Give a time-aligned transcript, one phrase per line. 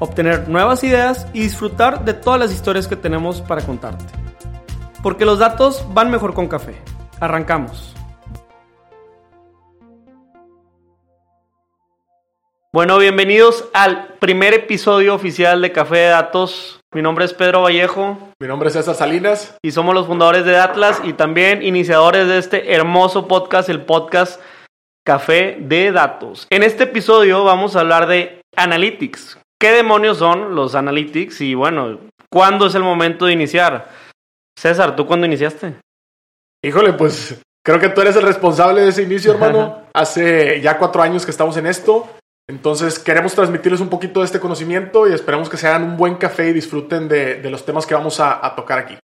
[0.00, 4.04] obtener nuevas ideas y disfrutar de todas las historias que tenemos para contarte.
[5.02, 6.74] Porque los datos van mejor con café.
[7.20, 7.94] Arrancamos.
[12.72, 16.80] Bueno, bienvenidos al primer episodio oficial de Café de Datos.
[16.94, 18.16] Mi nombre es Pedro Vallejo.
[18.40, 19.56] Mi nombre es César Salinas.
[19.60, 24.40] Y somos los fundadores de Atlas y también iniciadores de este hermoso podcast, el podcast
[25.04, 26.46] Café de Datos.
[26.50, 31.42] En este episodio vamos a hablar de Analytics, ¿Qué demonios son los analytics?
[31.42, 31.98] Y bueno,
[32.32, 33.90] ¿cuándo es el momento de iniciar?
[34.58, 35.74] César, ¿tú cuándo iniciaste?
[36.64, 39.82] Híjole, pues creo que tú eres el responsable de ese inicio, hermano.
[39.94, 42.08] Hace ya cuatro años que estamos en esto.
[42.48, 46.14] Entonces queremos transmitirles un poquito de este conocimiento y esperamos que se hagan un buen
[46.14, 48.98] café y disfruten de, los temas que vamos a, a tocar aquí.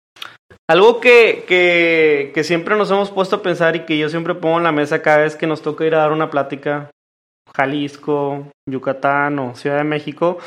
[0.70, 4.60] Algo que, que, que, siempre nos hemos puesto a pensar y que yo siempre pongo
[4.60, 6.92] en la mesa cada vez que nos toca ir a dar una plática
[7.56, 10.38] Jalisco, Yucatán o Ciudad de México,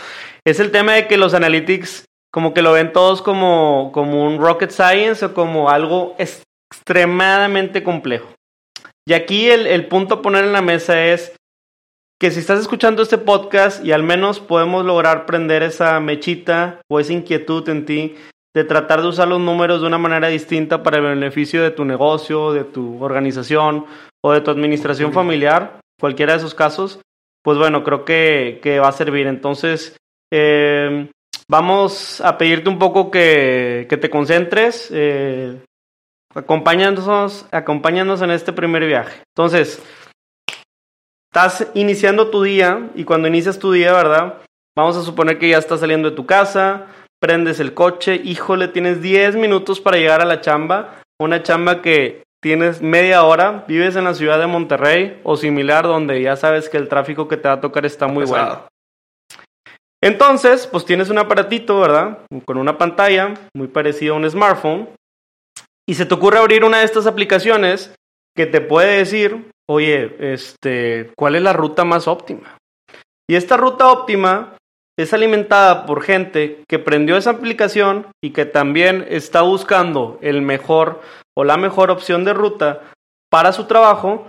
[0.45, 4.39] es el tema de que los analytics como que lo ven todos como, como un
[4.39, 8.29] rocket science o como algo extremadamente complejo.
[9.09, 11.35] Y aquí el, el punto a poner en la mesa es
[12.21, 16.99] que si estás escuchando este podcast y al menos podemos lograr prender esa mechita o
[16.99, 18.17] esa inquietud en ti
[18.55, 21.85] de tratar de usar los números de una manera distinta para el beneficio de tu
[21.85, 23.85] negocio, de tu organización
[24.25, 27.01] o de tu administración familiar, cualquiera de esos casos,
[27.43, 29.27] pues bueno, creo que, va a servir.
[29.27, 29.97] Entonces,
[30.33, 31.11] eh,
[31.49, 35.61] vamos a pedirte un poco que, te concentres, eh,
[36.35, 39.23] acompáñanos, acompáñanos en este primer viaje.
[39.37, 39.83] Entonces,
[41.31, 44.43] estás iniciando tu día y cuando inicias tu día, ¿verdad?
[44.77, 46.87] Vamos a suponer que ya estás saliendo de tu casa,
[47.21, 52.26] prendes el coche, híjole, tienes 10 minutos para llegar a la chamba, una chamba que
[52.47, 56.77] tienes media hora, vives en la ciudad de Monterrey o similar, donde ya sabes que
[56.77, 58.69] el tráfico que te va a tocar está muy bueno.
[60.01, 62.21] Entonces, pues tienes un aparatito, ¿verdad?
[62.45, 64.89] Con una pantalla muy parecida a un smartphone.
[65.89, 67.93] Y se te ocurre abrir una de estas aplicaciones
[68.37, 72.59] que te puede decir, oye, este, ¿cuál es la ruta más óptima?
[73.29, 74.57] Y esta ruta óptima
[74.97, 81.01] es alimentada por gente que prendió esa aplicación y que también está buscando el mejor
[81.37, 82.81] o la mejor opción de ruta
[83.31, 84.27] para su trabajo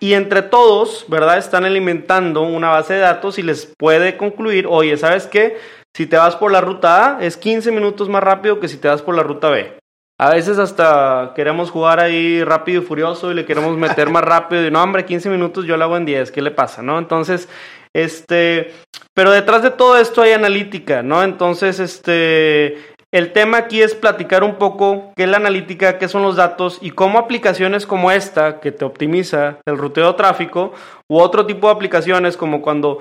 [0.00, 1.38] y entre todos, ¿verdad?
[1.38, 5.56] Están alimentando una base de datos y les puede concluir, oye, ¿sabes qué?
[5.96, 8.88] Si te vas por la ruta A es 15 minutos más rápido que si te
[8.88, 9.78] vas por la ruta B.
[10.18, 14.66] A veces hasta queremos jugar ahí rápido y furioso y le queremos meter más rápido
[14.66, 16.82] y no, hombre, 15 minutos yo lo hago en 10, ¿qué le pasa?
[16.82, 16.98] ¿No?
[16.98, 17.48] Entonces,
[17.94, 18.72] este,
[19.14, 21.22] pero detrás de todo esto hay analítica, ¿no?
[21.22, 26.22] Entonces, este, el tema aquí es platicar un poco qué es la analítica, qué son
[26.22, 30.72] los datos y cómo aplicaciones como esta, que te optimiza el ruteo de tráfico,
[31.08, 33.00] u otro tipo de aplicaciones como cuando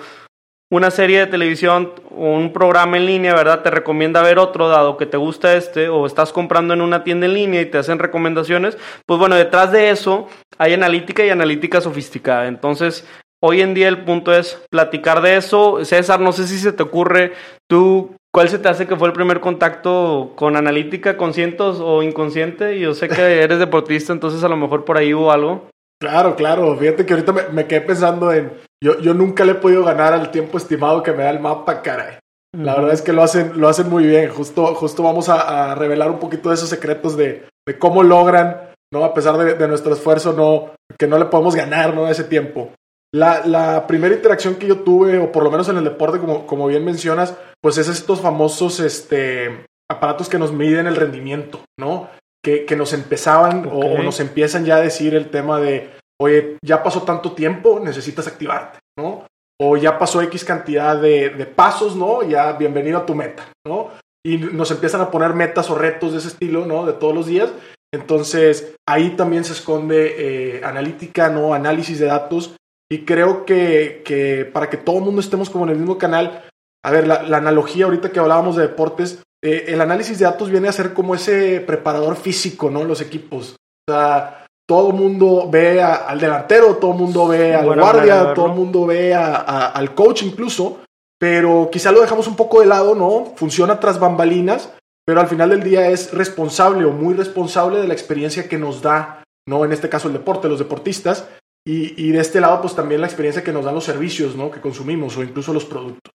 [0.70, 3.62] una serie de televisión o un programa en línea, ¿verdad?
[3.62, 7.26] Te recomienda ver otro dado que te gusta este o estás comprando en una tienda
[7.26, 11.80] en línea y te hacen recomendaciones, pues bueno, detrás de eso hay analítica y analítica
[11.80, 12.48] sofisticada.
[12.48, 13.06] Entonces,
[13.42, 15.84] hoy en día el punto es platicar de eso.
[15.84, 17.34] César, no sé si se te ocurre
[17.70, 22.80] tú ¿Cuál se te hace que fue el primer contacto con analítica, conscientes o inconsciente?
[22.80, 25.68] Yo sé que eres deportista, entonces a lo mejor por ahí hubo algo.
[26.00, 26.76] Claro, claro.
[26.78, 28.54] Fíjate que ahorita me, quedé pensando en.
[28.84, 31.82] Yo, yo nunca le he podido ganar al tiempo estimado que me da el mapa,
[31.82, 32.18] caray.
[32.58, 34.30] La verdad es que lo hacen, lo hacen muy bien.
[34.30, 39.06] Justo, justo vamos a, revelar un poquito de esos secretos de, de cómo logran, ¿no?
[39.06, 42.10] A pesar de, de, nuestro esfuerzo, no, que no le podemos ganar, ¿no?
[42.10, 42.72] Ese tiempo.
[43.14, 46.48] La, la, primera interacción que yo tuve, o por lo menos en el deporte, como,
[46.48, 52.10] como bien mencionas, pues es estos famosos este, aparatos que nos miden el rendimiento, ¿no?
[52.44, 56.82] Que, que nos empezaban o, nos empiezan ya a decir el tema de, oye, ya
[56.84, 59.28] pasó tanto tiempo, necesitas activarte, ¿no?
[59.60, 62.24] O ya pasó X cantidad de, de pasos, ¿no?
[62.24, 63.90] Ya bienvenido a tu meta, ¿no?
[64.26, 66.86] Y nos empiezan a poner metas o retos de ese estilo, ¿no?
[66.86, 67.52] De todos los días.
[67.94, 70.16] Entonces, ahí también se esconde
[70.58, 71.54] eh, analítica, ¿no?
[71.54, 72.56] Análisis de datos
[72.92, 76.44] y creo que, que, para que todo el mundo estemos como en el mismo canal,
[76.84, 80.68] a ver, la, analogía ahorita que hablábamos de deportes, eh, el análisis de datos viene
[80.68, 82.84] a ser como ese preparador físico, ¿no?
[82.84, 83.56] Los equipos.
[83.88, 88.48] O sea, todo el mundo ve al delantero, todo el mundo ve al guardia, todo
[88.48, 90.82] el mundo ve al coach incluso,
[91.18, 93.32] pero quizá lo dejamos un poco de lado, ¿no?
[93.38, 94.70] Funciona tras bambalinas,
[95.06, 98.82] pero al final del día es responsable o muy responsable de la experiencia que nos
[98.82, 99.64] da, ¿no?
[99.64, 101.26] En este caso el deporte, los deportistas,
[101.66, 104.50] y, y de este lado pues también la experiencia que nos dan los servicios, ¿no?
[104.52, 106.12] Que consumimos o incluso los productos.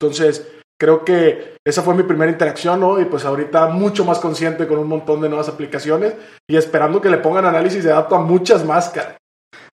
[0.00, 0.46] Entonces,
[0.78, 3.00] creo que esa fue mi primera interacción, ¿no?
[3.00, 6.14] Y pues ahorita mucho más consciente con un montón de nuevas aplicaciones
[6.48, 8.92] y esperando que le pongan análisis de datos a muchas más,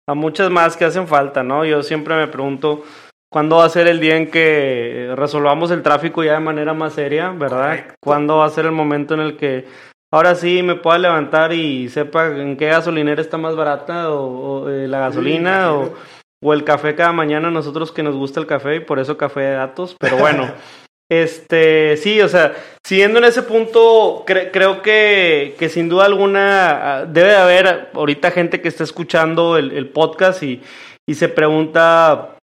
[0.08, 1.66] A muchas más que hacen falta, ¿no?
[1.66, 2.84] Yo siempre me pregunto
[3.31, 6.94] cuándo va a ser el día en que resolvamos el tráfico ya de manera más
[6.94, 7.96] seria, ¿verdad?
[8.00, 9.66] ¿Cuándo va a ser el momento en el que
[10.12, 14.88] ahora sí me pueda levantar y sepa en qué gasolinera está más barata o, eh,
[14.88, 15.94] la gasolina o,
[16.44, 19.42] o el café cada mañana nosotros que nos gusta el café y por eso café
[19.42, 20.52] de datos, pero bueno.
[21.12, 22.56] Este, sí, o sea,
[22.86, 28.31] siguiendo en ese punto, creo que, que, sin duda alguna ah, debe de haber ahorita
[28.31, 30.62] gente que está escuchando el, podcast y,
[31.06, 32.38] y, se pregunta,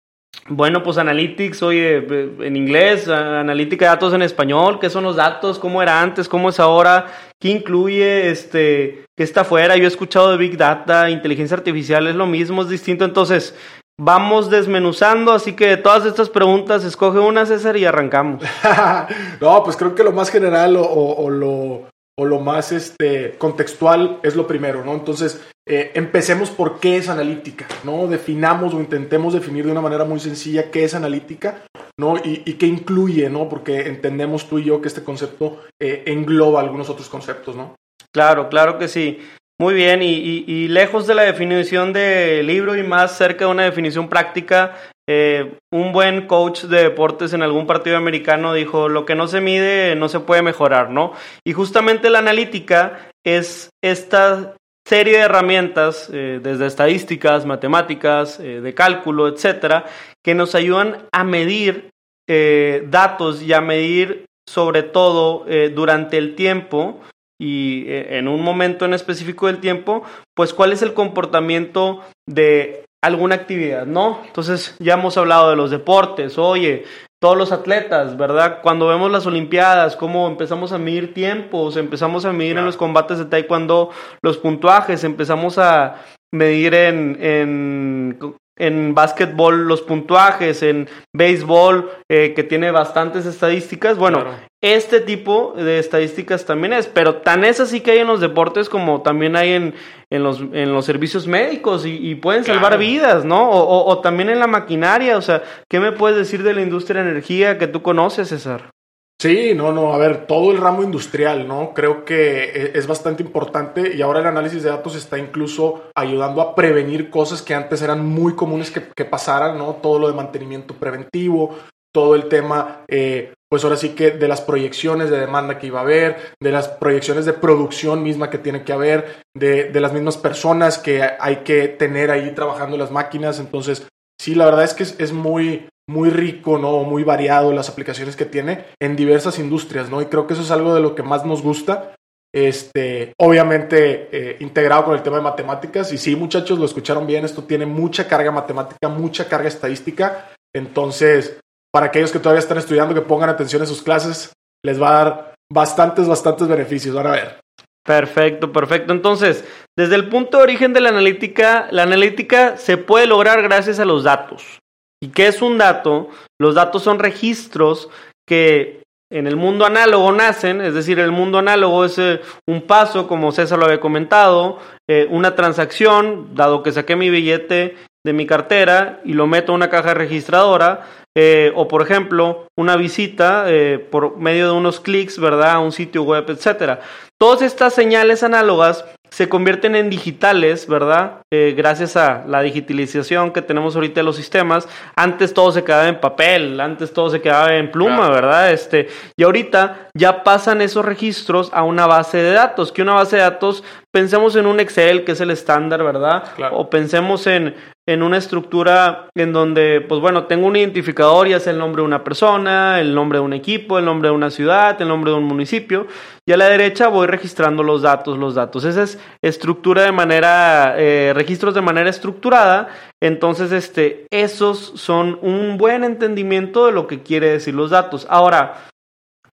[0.47, 5.59] bueno, pues Analytics, oye, en inglés, analítica de datos en español, ¿qué son los datos?
[5.59, 6.29] ¿Cómo era antes?
[6.29, 7.07] ¿Cómo es ahora?
[7.39, 8.29] ¿Qué incluye?
[8.29, 9.75] Este, ¿Qué está afuera?
[9.75, 13.05] Yo he escuchado de Big Data, inteligencia artificial, es lo mismo, es distinto.
[13.05, 13.55] Entonces,
[13.97, 18.43] Vamos desmenuzando, así que de todas estas preguntas, escoge una, César, y arrancamos.
[19.41, 21.87] no, pues creo que lo más general o, lo,
[22.17, 24.93] o lo, más este, contextual es lo primero, ¿no?
[24.93, 28.07] Entonces, eh, empecemos por qué es analítica, ¿no?
[28.07, 31.65] Definamos o intentemos definir de una manera muy sencilla qué es analítica,
[31.97, 32.17] ¿no?
[32.23, 33.49] Y, qué incluye, ¿no?
[33.49, 37.75] Porque entendemos tú y yo que este concepto eh, engloba algunos otros conceptos, ¿no?
[38.13, 39.19] Claro, claro que sí.
[39.57, 44.09] Muy bien, y, lejos de la definición de libro y más cerca de una definición
[44.09, 44.75] práctica,
[45.07, 49.39] eh, un buen coach de deportes en algún partido americano dijo, lo que no se
[49.39, 51.13] mide no se puede mejorar, ¿no?
[51.45, 54.55] Y justamente la analítica es esta
[54.87, 59.85] serie de herramientas, eh, desde estadísticas, matemáticas, eh, de cálculo, etcétera,
[60.23, 61.89] que nos ayudan a medir
[62.27, 66.99] datos y a medir sobre todo durante el tiempo
[67.39, 70.01] y en un momento en específico del tiempo,
[70.33, 74.21] pues cuál es el comportamiento de alguna actividad, ¿no?
[74.25, 76.85] Entonces ya hemos hablado de los deportes, oye,
[77.21, 78.59] todos los atletas, ¿verdad?
[78.61, 83.17] Cuando vemos las Olimpiadas, cómo empezamos a medir tiempos, empezamos a medir en los combates
[83.17, 83.89] de taekwondo
[84.21, 85.95] los puntuajes, empezamos a
[86.31, 93.97] medir en, en en básquetbol los puntuajes, en béisbol eh, que tiene bastantes estadísticas.
[93.97, 94.23] Bueno,
[94.61, 98.69] este tipo de estadísticas también es, pero tan es así que hay en los deportes
[98.69, 99.73] como también hay en,
[100.09, 103.49] en, los, en los servicios médicos y, pueden salvar vidas, ¿no?
[103.49, 107.03] O, o, también en la maquinaria, o sea, ¿qué me puedes decir de la industria
[107.03, 108.74] de energía que tú conoces, César?
[109.21, 111.73] Sí, no, no, a ver, todo el ramo industrial, ¿no?
[111.73, 116.41] Creo que e, es bastante importante y ahora el análisis de datos está incluso ayudando
[116.41, 119.75] a prevenir cosas que antes eran muy comunes que, pasaran, ¿no?
[119.75, 121.55] Todo lo de mantenimiento preventivo,
[121.93, 125.79] todo el tema, eh, pues ahora sí que de las proyecciones de demanda que iba
[125.79, 129.93] a haber, de las proyecciones de producción misma que tiene que haber, de, de las
[129.93, 133.39] mismas personas que hay que tener ahí trabajando las máquinas.
[133.39, 133.87] Entonces,
[134.19, 136.83] sí, la verdad es que es, es muy, muy rico, ¿no?
[136.83, 140.01] Muy variado las aplicaciones que tiene en diversas industrias, ¿no?
[140.01, 141.95] Y creo que eso es algo de lo que más nos gusta.
[142.33, 145.93] Este, obviamente eh, integrado con el tema de matemáticas.
[145.93, 150.31] Y sí, muchachos, lo escucharon bien, esto tiene mucha carga matemática, mucha carga estadística.
[150.53, 151.39] Entonces,
[151.71, 154.33] para aquellos que todavía están estudiando, que pongan atención en sus clases,
[154.63, 156.95] les va a dar bastantes, bastantes beneficios.
[156.95, 157.39] Van a ver.
[157.85, 158.91] Perfecto, perfecto.
[158.91, 159.45] Entonces,
[159.77, 163.85] desde el punto de origen de la analítica, la analítica se puede lograr gracias a
[163.85, 164.59] los datos.
[165.01, 166.09] ¿Y qué es un dato?
[166.39, 167.89] Los datos son registros
[168.27, 173.07] que en el mundo análogo nacen, es decir, el mundo análogo es eh, un paso,
[173.07, 174.57] como César lo había comentado,
[174.89, 179.57] eh, una transacción, dado que saqué mi billete de mi cartera y lo meto en
[179.57, 183.45] una caja registradora, eh, o por ejemplo, una visita
[183.89, 185.51] por medio de unos clics, ¿verdad?
[185.51, 186.81] A un sitio web, etcétera.
[187.17, 191.21] Todas estas señales análogas se convierten en digitales, ¿verdad?
[191.31, 194.67] Eh, gracias a la digitalización que tenemos ahorita de los sistemas.
[194.95, 198.51] Antes todo se quedaba en papel, antes todo se quedaba en pluma, ¿verdad?
[198.51, 203.15] Este, y ahorita ya pasan esos registros a una base de datos, que una base
[203.15, 206.25] de datos, pensemos en un Excel, que es el estándar, ¿verdad?
[206.51, 207.55] O pensemos en,
[207.87, 211.85] en una estructura en donde, pues bueno, tengo un identificador, ya sea el nombre de
[211.85, 215.17] una persona, el nombre de un equipo, el nombre de una ciudad, el nombre de
[215.17, 215.87] un municipio,
[216.25, 218.65] y a la derecha voy registrando los datos, los datos.
[218.65, 222.67] Esa es estructura de manera, eh, registros de manera estructurada,
[223.01, 228.05] entonces este, esos son un buen entendimiento de lo que quiere decir los datos.
[228.09, 228.55] Ahora,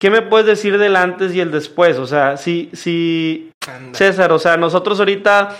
[0.02, 1.96] ¿qué me puedes decir del antes y el después?
[1.96, 3.52] O sea, si, si,
[3.92, 5.56] César, o sea, nosotros ahorita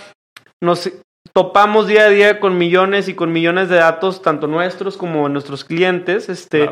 [0.61, 0.91] nos
[1.31, 5.63] topamos día a día con millones y con millones de datos, tanto nuestros como nuestros
[5.63, 6.69] clientes, este,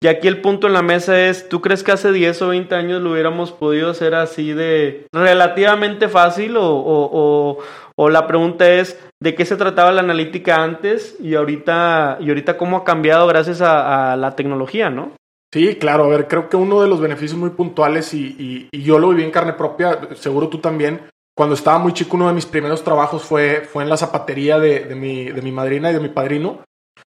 [0.00, 2.72] Y aquí el punto en la mesa es, ¿tú crees que hace 10 o 20
[2.76, 6.56] años lo hubiéramos podido hacer así de relativamente fácil?
[6.56, 7.58] O, o,
[7.96, 12.56] o, la pregunta es, ¿de qué se trataba la analítica antes y ahorita, y ahorita
[12.56, 15.18] cómo ha cambiado gracias a, la tecnología, ¿no?
[15.52, 19.08] Sí, claro, a ver, creo que uno de los beneficios muy puntuales y, yo lo
[19.08, 22.84] viví en carne propia, seguro tú también, cuando estaba muy chico, uno de mis primeros
[22.84, 26.08] trabajos fue, fue en la zapatería de, de, mi, de mi madrina y de mi
[26.08, 26.64] padrino.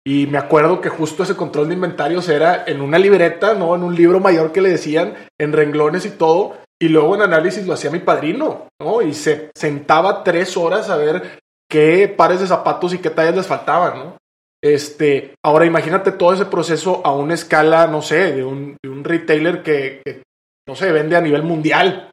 [0.07, 3.75] Y me acuerdo que justo ese control de inventarios era en una libreta, ¿no?
[3.75, 6.57] En un libro mayor que le decían, en renglones y todo.
[6.81, 9.03] Y luego en análisis lo hacía mi padrino, ¿no?
[9.03, 13.47] Y se sentaba tres horas a ver qué pares de zapatos y qué tallas les
[13.47, 14.17] faltaban, ¿no?
[14.63, 19.05] Este, ahora imagínate todo ese proceso a una escala, no sé, de un, de un
[19.05, 20.23] retailer que,
[20.69, 22.11] no sé, vende a nivel mundial.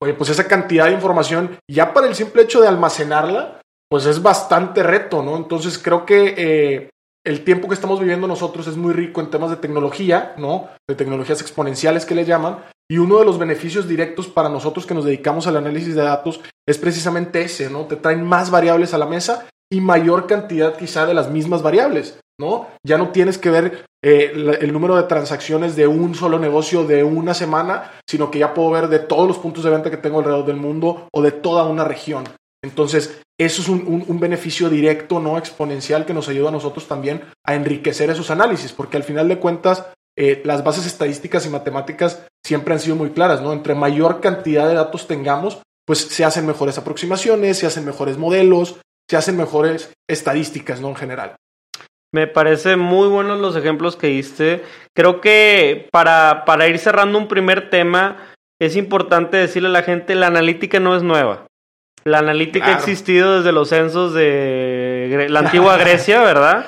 [0.00, 4.22] Oye, pues esa cantidad de información, ya para el simple hecho de almacenarla, pues es
[4.22, 5.36] bastante reto, ¿no?
[5.36, 6.90] Entonces creo que eh,
[7.24, 10.68] el tiempo que estamos viviendo nosotros es muy rico en temas de tecnología, ¿no?
[10.88, 12.64] De tecnologías exponenciales que le llaman.
[12.90, 16.40] Y uno de los beneficios directos para nosotros que nos dedicamos al análisis de datos
[16.66, 17.86] es precisamente ese, ¿no?
[17.86, 22.20] Te traen más variables a la mesa y mayor cantidad quizá de las mismas variables,
[22.38, 22.68] ¿no?
[22.86, 27.02] Ya no tienes que ver eh, el número de transacciones de un solo negocio de
[27.02, 30.18] una semana, sino que ya puedo ver de todos los puntos de venta que tengo
[30.18, 32.24] alrededor del mundo o de toda una región.
[32.62, 37.54] Entonces, eso es un, beneficio directo, no exponencial, que nos ayuda a nosotros también a
[37.54, 39.86] enriquecer esos análisis, porque al final de cuentas,
[40.18, 43.54] eh, las bases estadísticas y matemáticas siempre han sido muy claras, ¿no?
[43.54, 48.76] Entre mayor cantidad de datos tengamos, pues se hacen mejores aproximaciones, se hacen mejores modelos,
[49.12, 50.88] se hacen mejores estadísticas, ¿no?
[50.88, 51.36] En general.
[52.14, 54.64] Me parece muy buenos los ejemplos que diste.
[54.96, 58.16] Creo que para, para ir cerrando un primer tema,
[58.58, 61.44] es importante decirle a la gente, la analítica no es nueva.
[62.04, 66.64] La analítica ha existido desde los censos de la antigua Grecia, ¿verdad?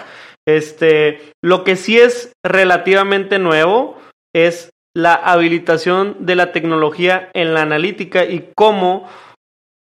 [0.46, 3.96] Este, lo que sí es relativamente nuevo
[4.34, 9.08] es la habilitación de la tecnología en la analítica y cómo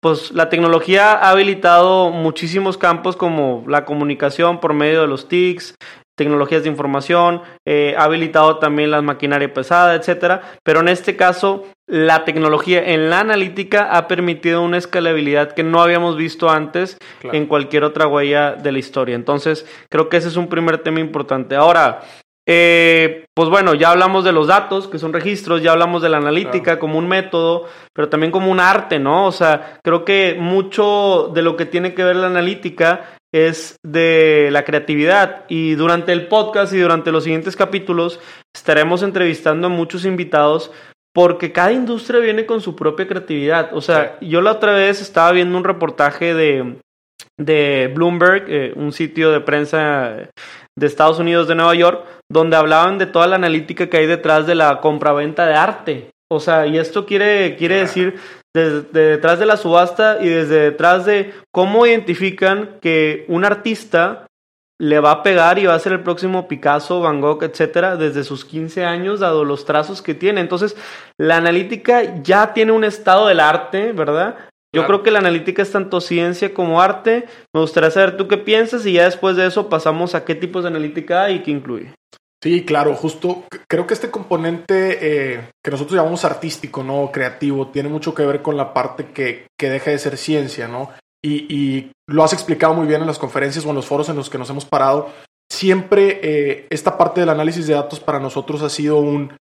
[0.04, 5.76] pues la tecnología ha habilitado muchísimos campos como la comunicación por medio de los TICs,
[6.16, 10.42] tecnologías de información, eh, ha habilitado también la maquinaria pesada, etcétera.
[10.62, 15.82] Pero en este caso, la tecnología en la analítica ha permitido una escalabilidad que no
[15.82, 19.16] habíamos visto antes en cualquier otra huella de la historia.
[19.16, 21.56] Entonces, creo que ese es un primer tema importante.
[21.56, 22.02] Ahora,
[22.46, 26.18] eh, pues bueno, ya hablamos de los datos, que son registros, ya hablamos de la
[26.18, 29.28] analítica como un método, pero también como un arte, ¿no?
[29.28, 34.50] O sea, creo que mucho de lo que tiene que ver la analítica es de
[34.52, 38.20] la creatividad y durante el podcast y durante los siguientes capítulos
[38.54, 40.72] estaremos entrevistando a muchos invitados
[41.14, 43.70] porque cada industria viene con su propia creatividad.
[43.74, 46.76] O sea, yo la otra vez estaba viendo un reportaje de,
[47.40, 50.30] de Bloomberg, eh, un sitio de prensa
[50.78, 54.48] de Estados Unidos de Nueva York, donde hablaban de toda la analítica que hay detrás
[54.48, 56.12] de la compraventa de arte.
[56.32, 58.20] O sea, y esto quiere, quiere decir
[58.56, 64.28] desde detrás de la subasta y desde detrás de cómo identifican que un artista
[64.80, 68.24] le va a pegar y va a ser el próximo Picasso, Van Gogh, etcétera, desde
[68.24, 70.42] sus 15 años, dado los trazos que tiene.
[70.42, 70.76] Entonces,
[71.18, 74.36] la analítica ya tiene un estado del arte, ¿verdad?
[74.74, 77.26] Yo creo que la analítica es tanto ciencia como arte.
[77.54, 80.64] Me gustaría saber tú qué piensas y ya después de eso pasamos a qué tipos
[80.64, 81.94] de analítica hay y qué incluye.
[82.44, 84.98] Sí, claro, justo creo que este componente
[85.36, 87.10] eh, que nosotros llamamos artístico, ¿no?
[87.10, 90.90] Creativo, tiene mucho que ver con la parte que, que deja de ser ciencia, ¿no?
[91.24, 94.18] Y, y, lo has explicado muy bien en las conferencias o en los foros en
[94.18, 95.10] los que nos hemos parado.
[95.50, 99.38] Siempre eh, esta parte del análisis de datos para nosotros ha sido un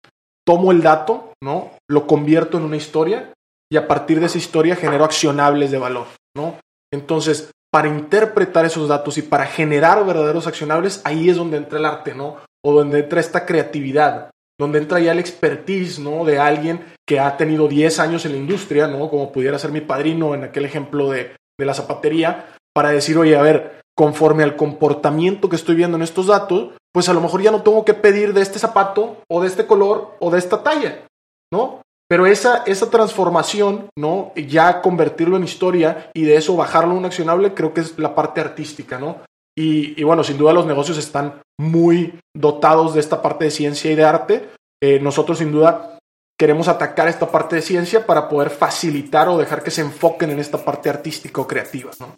[0.46, 1.72] tomo el dato, ¿no?
[1.90, 3.34] Lo convierto en una historia
[3.72, 6.58] y a partir de esa historia genero accionables de valor, ¿no?
[6.94, 11.86] Entonces, para interpretar esos datos y para generar verdaderos accionables, ahí es donde entra el
[11.86, 12.38] arte, ¿no?
[12.64, 16.26] O donde entra esta creatividad, donde entra ya el expertise, ¿no?
[16.26, 19.10] De alguien que ha tenido 10 años en la industria, ¿no?
[19.10, 23.38] Como pudiera ser mi padrino en aquel ejemplo de, de la zapatería, para decir, oye,
[23.38, 27.42] a ver, conforme al comportamiento que estoy viendo en estos datos, pues a lo mejor
[27.42, 30.62] ya no tengo que pedir de este zapato o de este color o de esta
[30.62, 31.06] talla,
[31.54, 31.82] ¿no?
[32.12, 34.34] Pero esa, esa transformación, ¿no?
[34.36, 38.14] Ya convertirlo en historia y de eso bajarlo a un accionable, creo que es la
[38.14, 39.20] parte artística, ¿no?
[39.58, 43.96] Y, bueno, sin duda los negocios están muy dotados de esta parte de ciencia y
[43.96, 44.50] de arte.
[44.84, 46.00] Eh, nosotros sin duda
[46.38, 50.40] queremos atacar esta parte de ciencia para poder facilitar o dejar que se enfoquen en
[50.40, 52.18] esta parte artística o creativa, ¿no?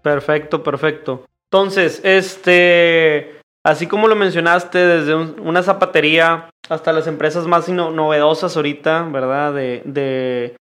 [0.02, 1.26] Perfecto, perfecto.
[1.50, 3.38] Entonces, este
[3.68, 9.52] Así como lo mencionaste, desde una zapatería hasta las empresas más novedosas ahorita, ¿verdad?
[9.52, 10.56] De, de,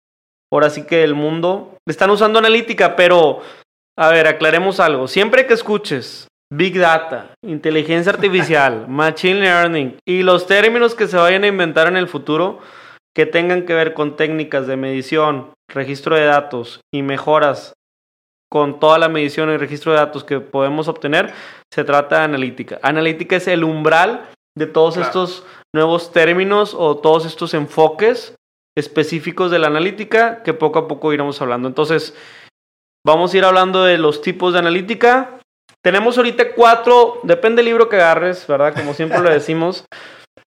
[0.52, 3.42] ahora sí que del mundo, están usando analítica, pero,
[3.96, 5.06] a ver, aclaremos algo.
[5.06, 11.44] Siempre que escuches Big Data, inteligencia artificial, Machine Learning y los términos que se vayan
[11.44, 12.58] a inventar en el futuro
[13.14, 17.72] que tengan que ver con técnicas de medición, registro de datos y mejoras
[18.50, 21.32] con toda la medición y registro de datos que podemos obtener,
[21.72, 22.78] se trata de analítica.
[22.82, 28.34] Analítica es el umbral de todos estos nuevos términos o todos estos enfoques
[28.76, 31.68] específicos de la analítica que poco a poco iremos hablando.
[31.68, 32.14] Entonces,
[33.04, 35.38] vamos a ir hablando de los tipos de analítica.
[35.82, 38.74] Tenemos ahorita cuatro, depende del libro que agarres, ¿verdad?
[38.74, 39.84] Como siempre lo decimos.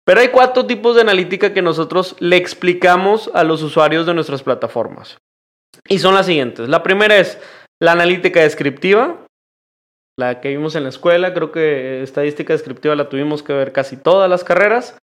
[0.05, 4.41] Pero hay cuatro tipos de analítica que nosotros le explicamos a los usuarios de nuestras
[4.41, 5.17] plataformas.
[5.87, 6.67] Y son las siguientes.
[6.67, 7.39] La primera es
[7.81, 9.25] la analítica descriptiva,
[10.19, 13.95] la que vimos en la escuela, creo que estadística descriptiva la tuvimos que ver casi
[13.95, 14.97] todas las carreras.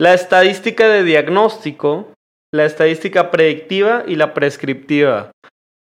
[0.00, 2.12] La estadística de diagnóstico,
[2.54, 5.30] la estadística predictiva y la prescriptiva.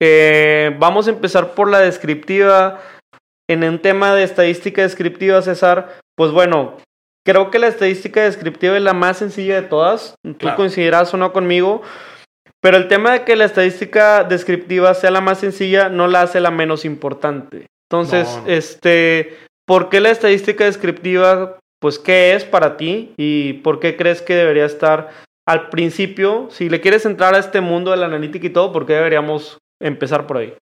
[0.02, 2.82] Eh, vamos a empezar por la descriptiva.
[3.48, 6.78] En un tema de estadística descriptiva, César, pues bueno,
[7.26, 10.16] creo que la estadística descriptiva es la más sencilla de todas.
[10.38, 11.82] Tú coincidirás o no conmigo.
[12.66, 16.40] Pero el tema de que la estadística descriptiva sea la más sencilla no la hace
[16.40, 17.68] la menos importante.
[17.88, 21.60] Entonces, este, ¿por qué la estadística descriptiva?
[21.80, 23.14] Pues, ¿qué es para ti?
[23.18, 25.12] ¿Y por qué crees que debería estar
[25.48, 26.48] al principio?
[26.50, 29.60] Si le quieres entrar a este mundo de la analítica y todo, ¿por qué deberíamos
[29.80, 30.56] empezar por ahí?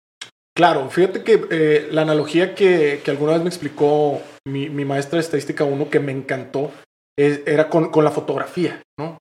[0.56, 5.64] Claro, fíjate que eh, la analogía que, alguna vez me explicó mi, maestra de estadística
[5.64, 6.72] 1 que me encantó
[7.18, 9.18] era con, con, la fotografía, ¿no?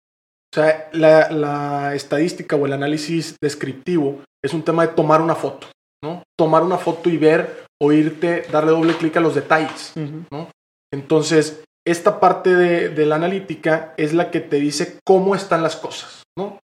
[0.51, 5.67] O sea, la, estadística o el análisis descriptivo es un tema de tomar una foto,
[6.03, 6.23] ¿no?
[6.38, 9.93] Tomar una foto y ver, oírte, darle doble clic a los detalles,
[10.31, 10.49] ¿no?
[10.91, 16.23] Entonces, esta parte de, la analítica es la que te dice cómo están las cosas,
[16.35, 16.59] ¿no?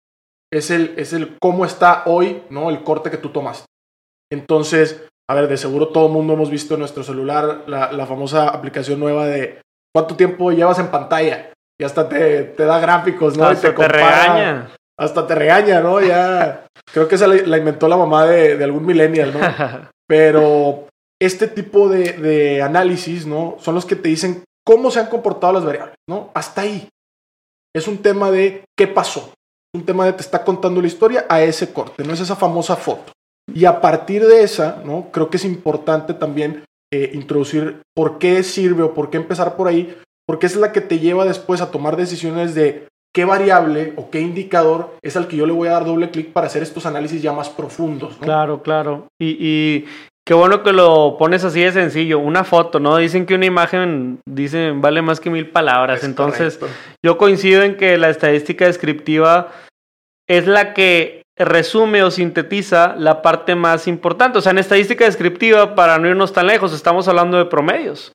[0.52, 2.68] Es el, es el cómo está hoy, ¿no?
[2.68, 3.66] El corte que tú tomaste.
[4.30, 8.06] Entonces, a ver, de seguro todo el mundo hemos visto en nuestro celular la, la
[8.06, 9.62] famosa aplicación nueva de
[9.94, 11.49] cuánto tiempo llevas en pantalla
[11.80, 13.46] y hasta te, te da gráficos, ¿no?
[13.46, 14.70] Hasta te, regaña.
[14.98, 15.98] Hasta te regaña, ¿no?
[16.02, 16.66] Ya.
[16.92, 19.40] creo que esa la, inventó la mamá de, de algún millennial, ¿no?
[20.06, 20.88] Pero
[21.18, 23.56] este tipo de, de, análisis, ¿no?
[23.60, 26.30] Son los que te dicen cómo se han comportado las variables, ¿no?
[26.34, 26.86] Hasta ahí.
[27.74, 29.32] Es un tema de qué pasó.
[29.74, 32.76] Un tema de te está contando la historia a ese corte, no es esa famosa
[32.76, 33.10] foto.
[33.54, 35.08] Y a partir de esa, ¿no?
[35.10, 36.62] Creo que es importante también
[36.92, 39.96] eh, introducir por qué sirve o por qué empezar por ahí,
[40.30, 44.20] porque es la que te lleva después a tomar decisiones de qué variable o qué
[44.20, 47.20] indicador es al que yo le voy a dar doble clic para hacer estos análisis
[47.20, 48.14] ya más profundos.
[48.20, 49.08] Claro, claro.
[49.20, 49.86] Y,
[50.24, 52.96] qué bueno que lo pones así de sencillo, una foto, ¿no?
[52.98, 56.04] Dicen que una imagen dice, vale más que mil palabras.
[56.04, 56.60] Entonces,
[57.04, 59.48] yo coincido en que la estadística descriptiva
[60.28, 64.38] es la que resume o sintetiza la parte más importante.
[64.38, 68.12] O sea, en estadística descriptiva, para no irnos tan lejos, estamos hablando de promedios.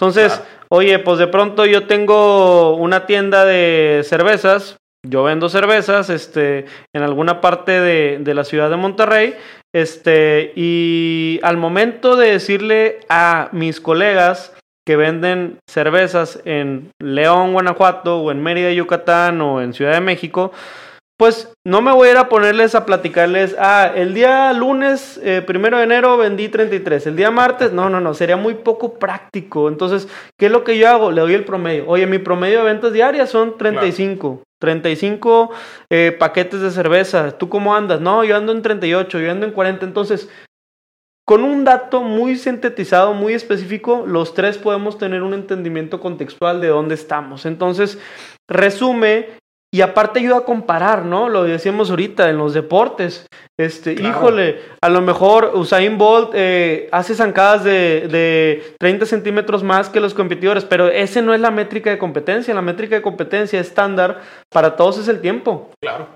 [0.00, 6.66] Entonces, oye, pues de pronto yo tengo una tienda de cervezas, yo vendo cervezas, este,
[6.94, 9.34] en alguna parte de, de la ciudad de Monterrey,
[9.74, 14.54] este, y al momento de decirle a mis colegas
[14.86, 20.52] que venden cervezas en León, Guanajuato, o en Mérida, Yucatán, o en Ciudad de México,
[21.18, 25.42] pues no me voy a ir a ponerles a platicarles, ah, el día lunes, eh,
[25.44, 29.68] primero de enero vendí 33, el día martes, no, no, no, sería muy poco práctico.
[29.68, 30.06] Entonces,
[30.38, 31.10] ¿qué es lo que yo hago?
[31.10, 31.88] Le doy el promedio.
[31.88, 34.44] Oye, mi promedio de ventas diarias son 35.
[34.60, 35.50] 35
[35.90, 37.36] eh, paquetes de cerveza.
[37.36, 38.00] ¿Tú cómo andas?
[38.00, 39.86] No, yo ando en 38, yo ando en 40.
[39.86, 40.28] Entonces,
[41.24, 46.68] con un dato muy sintetizado, muy específico, los tres podemos tener un entendimiento contextual de
[46.68, 47.44] dónde estamos.
[47.44, 47.98] Entonces,
[48.48, 49.30] resume
[49.70, 51.28] y aparte ayuda a comparar, ¿no?
[51.28, 53.26] Lo decíamos ahorita en los deportes.
[53.58, 59.90] Este, híjole, a lo mejor Usain Bolt eh, hace zancadas de, de 30 centímetros más
[59.90, 62.54] que los competidores, pero ese no es la métrica de competencia.
[62.54, 65.70] La métrica de competencia estándar para todos es el tiempo.
[65.82, 66.08] Claro.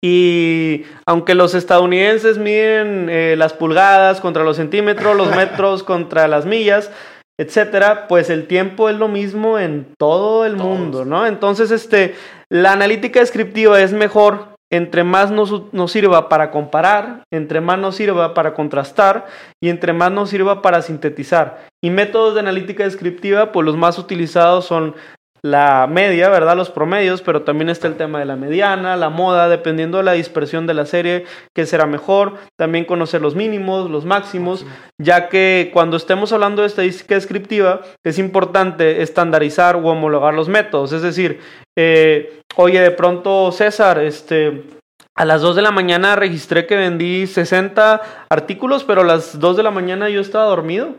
[0.00, 6.44] Y aunque los estadounidenses miden eh, las pulgadas contra los centímetros, los metros contra las
[6.44, 6.90] millas,
[7.38, 11.26] etcétera, pues el tiempo es lo mismo en todo el mundo, ¿no?
[11.26, 12.14] Entonces, este,
[12.48, 17.96] la analítica descriptiva es mejor entre más nos, nos, sirva para comparar, entre más nos
[17.96, 19.26] sirva para contrastar
[19.62, 21.66] y entre más nos sirva para sintetizar.
[21.82, 24.94] Y métodos de analítica descriptiva, pues los más utilizados son
[25.44, 26.56] la media, ¿verdad?
[26.56, 30.12] Los promedios, pero también está el tema de la mediana, la moda, dependiendo de la
[30.12, 32.38] dispersión de la serie, que será mejor.
[32.56, 34.64] También conocer los mínimos, los máximos,
[34.98, 40.92] ya que cuando estemos hablando de estadística descriptiva, es importante estandarizar o homologar los métodos.
[40.92, 41.40] Es decir,
[41.76, 44.64] eh, oye, de pronto César, este,
[45.14, 49.58] a las 2 de la mañana registré que vendí 60 artículos, pero a las 2
[49.58, 50.94] de la mañana yo estaba dormido.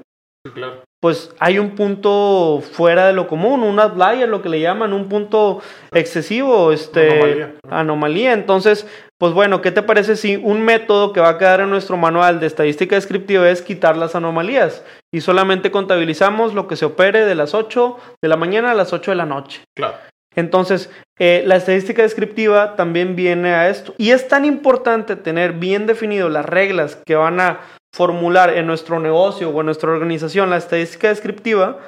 [0.53, 4.91] claro pues hay un punto fuera de lo común, un outlier, lo que le llaman,
[4.91, 7.55] un punto excesivo, este, anomalía.
[7.69, 8.33] anomalía.
[8.33, 8.87] Entonces,
[9.19, 12.39] pues bueno, ¿qué te parece si un método que va a quedar en nuestro manual
[12.39, 17.35] de estadística descriptiva es quitar las anomalías y solamente contabilizamos lo que se opere de
[17.35, 19.61] las 8 de la mañana a las 8 de la noche?
[19.75, 19.97] Claro.
[20.35, 20.89] Entonces,
[21.19, 23.93] eh, la estadística descriptiva también viene a esto.
[23.99, 27.59] Y es tan importante tener bien definido las reglas que van a
[27.95, 31.79] formular en nuestro negocio o en nuestra organización la estadística descriptiva,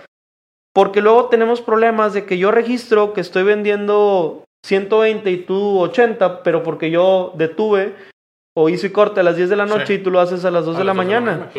[0.73, 6.43] porque luego tenemos problemas de que yo registro que estoy vendiendo 120 y tú 80,
[6.43, 7.93] pero porque yo detuve
[8.55, 10.65] o hice corte a las 10 de la noche y tú lo haces a las
[10.65, 11.49] 2 de la mañana.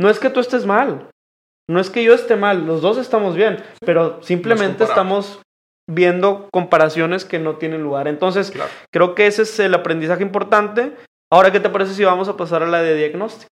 [0.00, 1.08] No es que tú estés mal,
[1.68, 5.40] no es que yo esté mal, los dos estamos bien, pero simplemente estamos
[5.90, 8.06] viendo comparaciones que no tienen lugar.
[8.06, 8.52] Entonces,
[8.92, 10.94] creo que ese es el aprendizaje importante.
[11.32, 13.50] Ahora, ¿qué te parece si vamos a pasar a la de diagnóstico?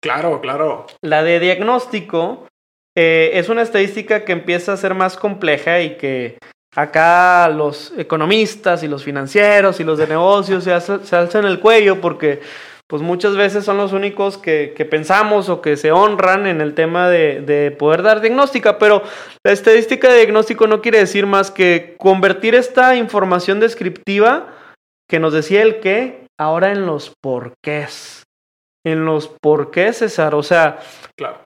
[0.00, 0.86] Claro, claro.
[1.02, 2.46] La de diagnóstico
[2.96, 6.38] eh, es una estadística que empieza a ser más compleja y que
[6.74, 10.72] acá los economistas y los financieros y los de negocios se,
[11.16, 12.40] alzan el cuello porque
[12.86, 17.08] pues muchas veces son los únicos que, pensamos o que se honran en el tema
[17.08, 19.02] de, de, poder dar diagnóstica, pero
[19.44, 24.54] la estadística de diagnóstico no quiere decir más que convertir esta información descriptiva
[25.06, 28.17] que nos decía el qué, ahora en los porqués
[28.84, 30.34] en los por qué, César.
[30.34, 30.78] O sea,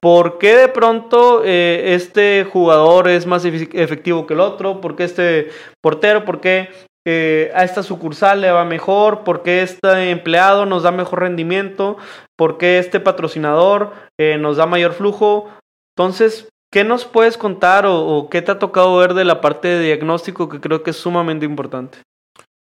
[0.01, 4.81] ¿por qué de pronto eh, este jugador es más efectivo que el otro?
[4.81, 6.25] ¿Por qué este portero?
[6.25, 6.71] ¿Por qué
[7.07, 9.25] eh, a esta sucursal le va mejor?
[9.25, 11.97] ¿Por qué este empleado nos da mejor rendimiento?
[12.37, 15.51] ¿Por qué este patrocinador eh, nos da mayor flujo?
[15.97, 19.69] Entonces, ¿qué nos puedes contar o, o qué te ha tocado ver de la parte
[19.69, 21.99] de diagnóstico que creo que es sumamente importante?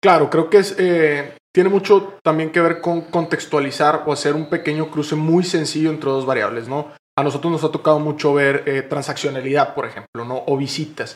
[0.01, 4.47] Claro, creo que es, eh, tiene mucho también que ver con contextualizar o hacer un
[4.47, 6.91] pequeño cruce muy sencillo entre dos variables, ¿no?
[7.17, 10.43] A nosotros nos ha tocado mucho ver eh, transaccionalidad, por ejemplo, ¿no?
[10.45, 11.15] O visitas.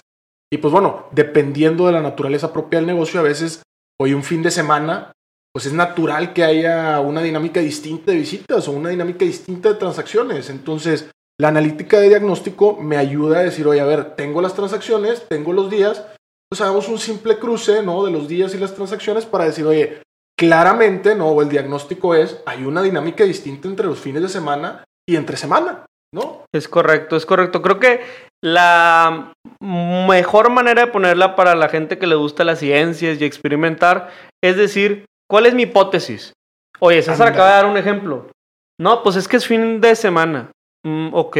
[0.51, 3.61] Y pues bueno, dependiendo de la naturaleza propia del negocio, a veces
[3.99, 5.11] hoy un fin de semana,
[5.53, 9.75] pues es natural que haya una dinámica distinta de visitas o una dinámica distinta de
[9.75, 10.49] transacciones.
[10.49, 15.23] Entonces, la analítica de diagnóstico me ayuda a decir, oye, a ver, tengo las transacciones,
[15.29, 16.03] tengo los días,
[16.49, 18.03] pues hagamos un simple cruce, ¿no?
[18.03, 20.01] De los días y las transacciones para decir, oye,
[20.41, 21.39] claramente, ¿no?
[21.39, 25.85] el diagnóstico es, hay una dinámica distinta entre los fines de semana y entre semana,
[26.11, 26.45] ¿no?
[26.51, 27.61] Es correcto, es correcto.
[27.61, 28.01] Creo que
[28.43, 34.09] la mejor manera de ponerla para la gente que le gusta las ciencias y experimentar
[34.43, 36.33] es decir, ¿cuál es mi hipótesis?
[36.79, 38.31] Oye, César acaba de dar un ejemplo.
[38.79, 40.49] No, pues es que es fin de semana.
[40.83, 41.37] Mm, ok.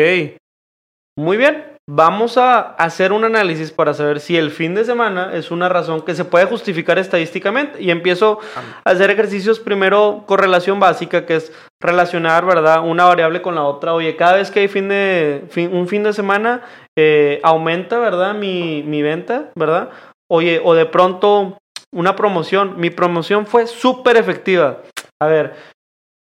[1.18, 5.52] Muy bien vamos a hacer un análisis para saber si el fin de semana es
[5.52, 7.82] una razón que se puede justificar estadísticamente.
[7.84, 8.40] Y empiezo
[8.86, 11.52] a hacer ejercicios primero correlación básica, que es
[11.82, 12.88] relacionar, ¿verdad?
[12.88, 13.94] Una variable con la otra.
[13.94, 16.62] Oye, cada vez que hay fin de, un fin de semana,
[16.98, 18.36] eh, aumenta, ¿verdad?
[18.36, 19.90] Mi, mi venta, ¿verdad?
[20.30, 21.58] Oye, o de pronto
[21.94, 22.76] una promoción.
[22.78, 24.78] Mi promoción fue súper efectiva.
[25.22, 25.56] A ver,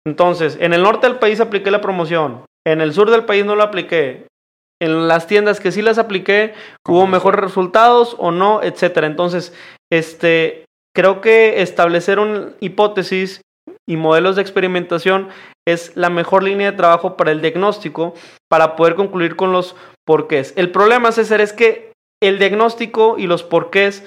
[0.03, 2.43] entonces, en el norte del país apliqué la promoción.
[2.65, 4.28] En el sur del país no lo apliqué
[4.81, 6.53] en las tiendas que sí las apliqué,
[6.87, 9.07] hubo mejores resultados o no, etcétera.
[9.07, 9.53] Entonces,
[9.91, 10.65] este,
[10.95, 13.41] creo que establecer una hipótesis
[13.87, 15.29] y modelos de experimentación
[15.67, 18.13] es la mejor línea de trabajo para el diagnóstico
[18.49, 20.53] para poder concluir con los porqués.
[20.55, 24.03] El problema, César, es que el diagnóstico y los porqués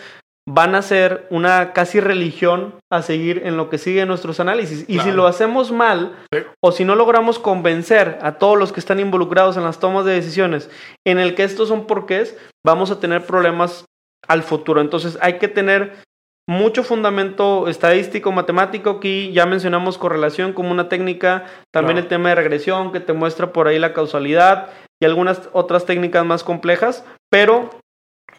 [0.48, 4.84] van a ser una casi religión a seguir en lo que sigue nuestros análisis.
[4.88, 6.16] Y si lo hacemos mal,
[6.60, 10.14] o si no logramos convencer a todos los que están involucrados en las tomas de
[10.14, 10.68] decisiones
[11.06, 13.84] en el que estos son porqués, vamos a tener problemas
[14.26, 14.80] al futuro.
[14.80, 16.02] Entonces hay que tener
[16.48, 18.90] mucho fundamento estadístico, matemático.
[18.90, 23.52] Aquí ya mencionamos correlación como una técnica, también el tema de regresión que te muestra
[23.52, 27.70] por ahí la causalidad y algunas otras técnicas más complejas, pero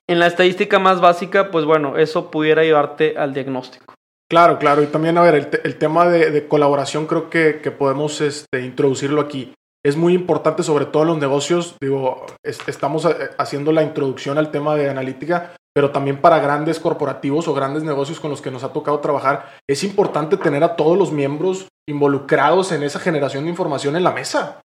[0.07, 3.93] en la estadística más básica, pues bueno, eso pudiera llevarte al diagnóstico.
[4.29, 4.81] Claro, claro.
[4.81, 9.53] Y también, a ver, el, tema de, colaboración creo que, podemos este, introducirlo aquí.
[9.85, 11.75] Es muy importante, sobre todo en los negocios.
[11.79, 17.47] Digo, estamos eh, haciendo la introducción al tema de analítica, pero también para grandes corporativos
[17.47, 20.97] o grandes negocios con los que nos ha tocado trabajar, es importante tener a todos
[20.97, 24.61] los miembros involucrados en esa generación de información en la mesa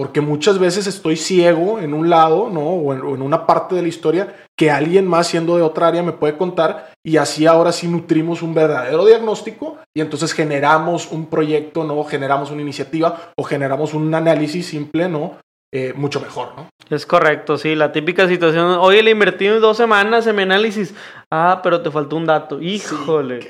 [0.00, 2.62] porque muchas veces estoy ciego en un lado, ¿no?
[2.62, 6.12] O en, una parte de la historia que alguien más siendo de otra área me
[6.12, 11.84] puede contar y así ahora sí nutrimos un verdadero diagnóstico y entonces generamos un proyecto,
[11.84, 12.02] ¿no?
[12.04, 15.36] Generamos una iniciativa o generamos un análisis simple, ¿no?
[15.70, 16.70] Eh, mucho mejor, ¿no?
[16.88, 20.94] Es correcto, sí, la típica situación, oye, le invertí dos semanas en mi análisis,
[21.30, 23.40] ah, pero te faltó un dato, híjole.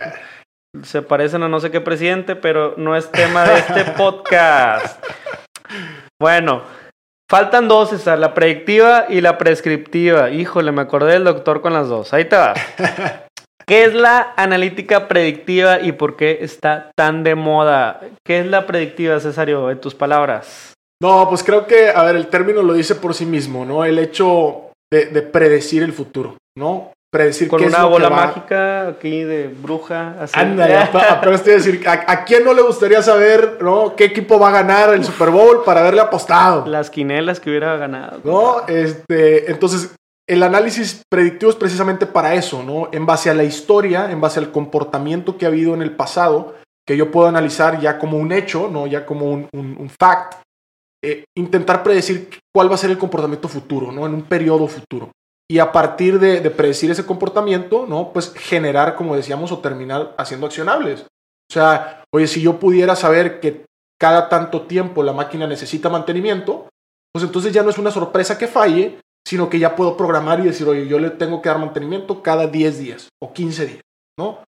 [0.82, 5.00] Se parecen a no sé qué presidente, pero no es tema de este podcast.
[6.20, 6.62] Bueno,
[7.30, 10.30] faltan dos, César, la predictiva y la prescriptiva.
[10.30, 12.12] Híjole, me acordé del doctor con las dos.
[12.12, 12.52] Ahí te va.
[13.66, 18.00] ¿Qué es la analítica predictiva y por qué está tan de moda?
[18.26, 20.74] ¿Qué es la predictiva, Cesario, en tus palabras?
[21.00, 23.86] No, pues creo que, a ver, el término lo dice por sí mismo, ¿no?
[23.86, 26.92] El hecho de, de predecir el futuro, ¿no?
[27.10, 30.16] Predecir con una bola mágica aquí de bruja.
[30.20, 30.38] Así.
[30.38, 30.88] Ándale,
[31.20, 33.96] pero estoy a decir, ¿a, quién no le gustaría saber ¿no?
[33.96, 36.66] qué equipo va a ganar el Super Bowl para haberle apostado?
[36.66, 38.20] Las quinelas que hubiera ganado.
[38.24, 39.94] No, este, entonces
[40.28, 42.88] el análisis predictivo es precisamente para eso, ¿no?
[42.92, 46.54] En base a la historia, en base al comportamiento que ha habido en el pasado,
[46.86, 48.86] que yo puedo analizar ya como un hecho, ¿no?
[48.86, 50.34] Ya como un, un, fact,
[51.02, 54.06] eh, intentar predecir cuál va a ser el comportamiento futuro, ¿no?
[54.06, 55.10] En un periodo futuro
[55.50, 58.12] y a partir de, predecir ese comportamiento, ¿no?
[58.12, 61.00] Pues generar, como decíamos, o terminar haciendo accionables.
[61.00, 63.64] O sea, oye, si yo pudiera saber que
[64.00, 66.68] cada tanto tiempo la máquina necesita mantenimiento,
[67.12, 70.44] pues entonces ya no es una sorpresa que falle, sino que ya puedo programar y
[70.44, 73.82] decir, oye, yo le tengo que dar mantenimiento cada 10 días o 15 días,
[74.16, 74.44] ¿no?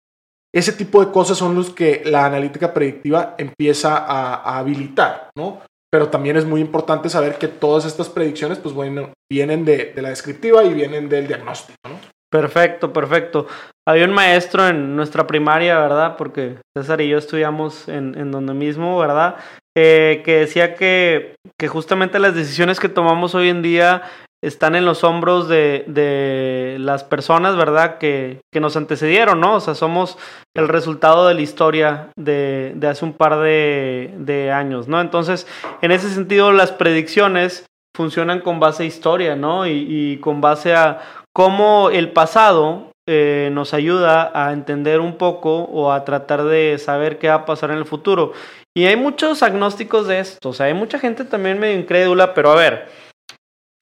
[0.51, 5.61] Ese tipo de cosas son los que la analítica predictiva empieza a, a habilitar, ¿no?
[5.91, 10.09] Pero también es muy importante saber que todas estas predicciones, pues bueno, vienen de, la
[10.09, 11.99] descriptiva y vienen del diagnóstico, ¿no?
[12.29, 13.47] Perfecto, perfecto.
[13.87, 16.17] Había un maestro en nuestra primaria, ¿verdad?
[16.17, 19.37] Porque César y yo estudiamos en, en donde mismo, ¿verdad?
[19.77, 24.01] Eh, que decía que, que justamente las decisiones que tomamos hoy en día
[24.43, 27.97] están en los hombros de, de las personas, ¿verdad?
[27.97, 29.55] Que, que, nos antecedieron, ¿no?
[29.55, 30.17] O sea, somos
[30.55, 35.01] el resultado de la historia de, de hace un par de, años, ¿no?
[35.01, 35.47] Entonces,
[35.81, 39.65] en ese sentido, las predicciones funcionan con base a historia, ¿no?
[39.65, 41.01] Y, y con base a
[41.33, 47.17] cómo el pasado eh, nos ayuda a entender un poco o a tratar de saber
[47.17, 48.33] qué va a pasar en el futuro.
[48.75, 52.51] Y hay muchos agnósticos de esto, o sea, hay mucha gente también medio incrédula, pero
[52.51, 52.89] a ver,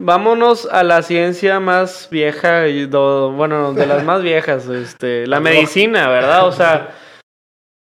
[0.01, 6.09] Vámonos a la ciencia más vieja, y bueno, de las más viejas, este, la medicina,
[6.09, 6.47] ¿verdad?
[6.47, 6.93] O sea,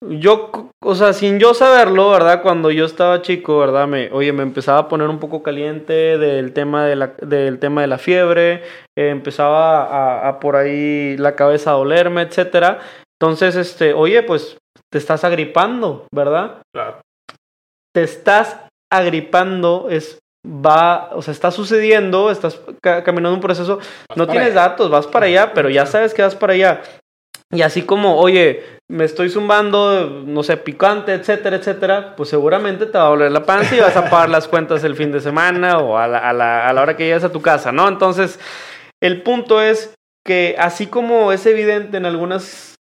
[0.02, 0.50] yo,
[0.82, 2.42] o sea, sin yo saberlo, ¿verdad?
[2.42, 3.86] Cuando yo estaba chico, ¿verdad?
[3.86, 7.82] Me, oye, me empezaba a poner un poco caliente del tema de la, del tema
[7.82, 8.62] de la fiebre,
[8.98, 12.80] eh, empezaba a, a, por ahí la cabeza a dolerme, etcétera.
[13.20, 14.56] Entonces, este, oye, pues
[14.90, 16.62] te estás agripando, ¿verdad?
[16.74, 17.02] Claro.
[17.94, 18.58] Te estás
[18.90, 23.78] agripando, es va, o sea, está sucediendo, estás caminando un proceso,
[24.16, 26.82] no tienes datos, vas para allá, pero ya sabes que vas para allá.
[27.52, 32.96] Y así como, oye, me estoy zumbando, no sé, picante, etcétera, etcétera, pues seguramente te
[32.96, 35.78] va a doler la panza y vas a pagar las cuentas el fin de semana
[35.78, 37.88] o a la, a la, a la hora que llegues a tu casa, ¿no?
[37.88, 38.38] Entonces,
[39.02, 42.76] el punto es que así como es evidente en algunas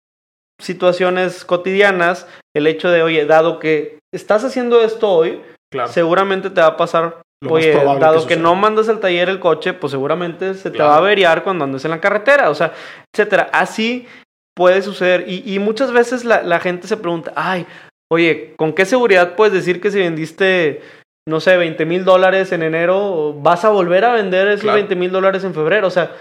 [0.59, 5.41] situaciones cotidianas, el hecho de, oye, dado que estás haciendo esto hoy,
[5.87, 9.91] seguramente te va a pasar Oye, dado que, no mandas al taller el coche, pues
[9.91, 12.73] seguramente se te va a averiar cuando andes en la carretera, o sea,
[13.13, 13.49] etcétera.
[13.53, 14.07] Así
[14.55, 15.25] puede suceder.
[15.27, 17.67] Y, muchas veces la, gente se pregunta, ay,
[18.11, 20.81] oye, ¿con qué seguridad puedes decir que si vendiste,
[21.27, 25.11] no sé, 20 mil dólares en enero, vas a volver a vender esos 20 mil
[25.11, 25.85] dólares en febrero?
[25.85, 26.15] O sea,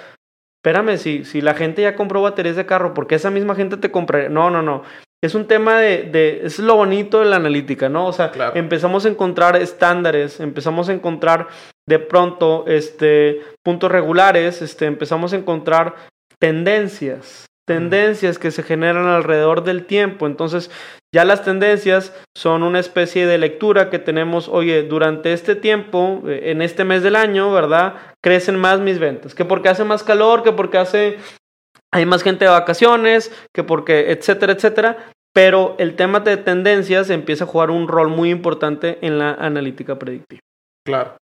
[0.62, 3.78] espérame, si, si la gente ya compró baterías de carro, ¿por qué esa misma gente
[3.78, 4.28] te compraría?
[4.28, 4.82] No, no, no.
[5.26, 8.06] Es un tema de, de, es lo bonito de la analítica, ¿no?
[8.06, 8.54] O sea, Claro.
[8.54, 11.48] empezamos a encontrar estándares, empezamos a encontrar
[11.88, 15.96] de pronto, este, puntos regulares, este, empezamos a encontrar
[16.40, 20.26] tendencias, tendencias que se generan alrededor del tiempo.
[20.26, 20.70] Entonces,
[21.12, 26.52] ya las tendencias son una especie de lectura que tenemos, oye, durante este tiempo, eh,
[26.52, 27.94] en este mes del año, ¿verdad?
[28.22, 31.18] Crecen más mis ventas, que porque hace más calor, que porque hace
[31.92, 35.08] hay más gente de vacaciones, que porque, etcétera, etcétera.
[35.36, 39.98] Pero el tema de tendencias empieza a jugar un rol muy importante en la analítica
[39.98, 40.40] predictiva.
[40.82, 41.16] Claro.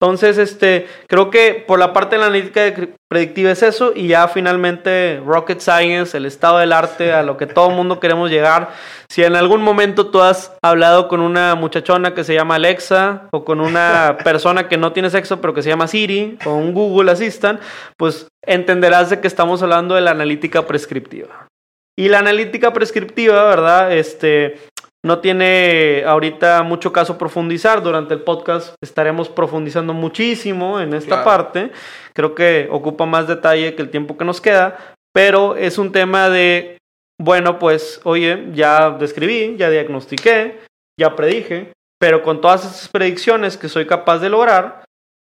[0.00, 2.72] Entonces, este, creo que por la parte de la analítica
[3.10, 7.48] predictiva es eso, y ya finalmente Rocket Science, el estado del arte, a lo que
[7.48, 8.70] todo el mundo queremos llegar.
[9.08, 13.44] Si en algún momento tú has hablado con una muchachona que se llama Alexa, o
[13.44, 17.10] con una persona que no tiene sexo, pero que se llama Siri, o un Google
[17.10, 17.60] Assistant,
[17.96, 21.48] pues entenderás de que estamos hablando de la analítica prescriptiva.
[21.98, 23.92] Y la analítica prescriptiva, ¿verdad?
[23.92, 24.58] Este,
[25.04, 27.82] no tiene ahorita mucho caso profundizar.
[27.82, 31.24] Durante el podcast estaremos profundizando muchísimo en esta Claro.
[31.24, 31.70] parte.
[32.14, 36.28] Creo que ocupa más detalle que el tiempo que nos queda, pero es un tema
[36.30, 36.78] de,
[37.20, 40.60] bueno, pues, oye, ya describí, ya diagnostiqué,
[40.98, 44.84] ya predije, pero con todas esas predicciones que soy capaz de lograr,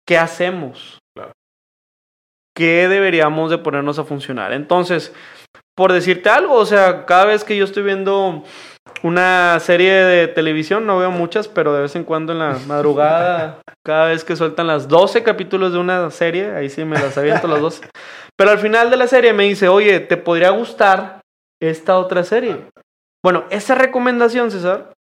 [0.07, 0.99] ¿qué hacemos?
[1.17, 1.33] Claro.
[2.55, 4.53] ¿Qué deberíamos de ponernos a funcionar?
[4.53, 5.15] Entonces,
[5.81, 8.45] por decirte algo, o sea, cada vez que yo estoy viendo
[9.03, 13.63] una serie de televisión, no veo muchas, pero de vez en cuando en la madrugada,
[13.83, 17.49] cada vez que sueltan las 12 capítulos de una serie, ahí sí me las aviento
[17.49, 17.89] las 12.
[18.37, 21.23] Pero al final de la serie me dice, oye, ¿te podría gustar
[21.63, 22.67] esta otra serie?
[23.25, 24.93] Bueno, esa recomendación, César,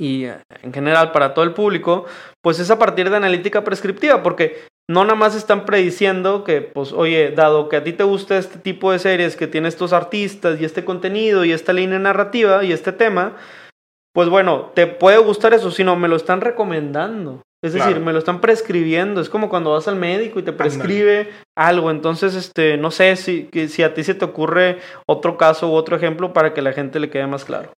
[0.00, 2.06] y eh, en general para todo el público,
[2.42, 6.92] pues es a partir de analítica prescriptiva, porque no nada más están prediciendo que, pues,
[6.92, 10.60] oye, dado que a ti te gusta este tipo de series que tiene estos artistas
[10.60, 13.36] y este contenido y esta línea narrativa y este tema,
[14.12, 17.42] pues bueno, te puede gustar eso, sino me lo están recomendando.
[17.64, 19.20] Es decir, me lo están prescribiendo.
[19.20, 21.92] Es como cuando vas al médico y te prescribe algo.
[21.92, 25.94] Entonces, este, no sé si, si a ti se te ocurre otro caso u otro
[25.94, 27.72] ejemplo para que la gente le quede más claro.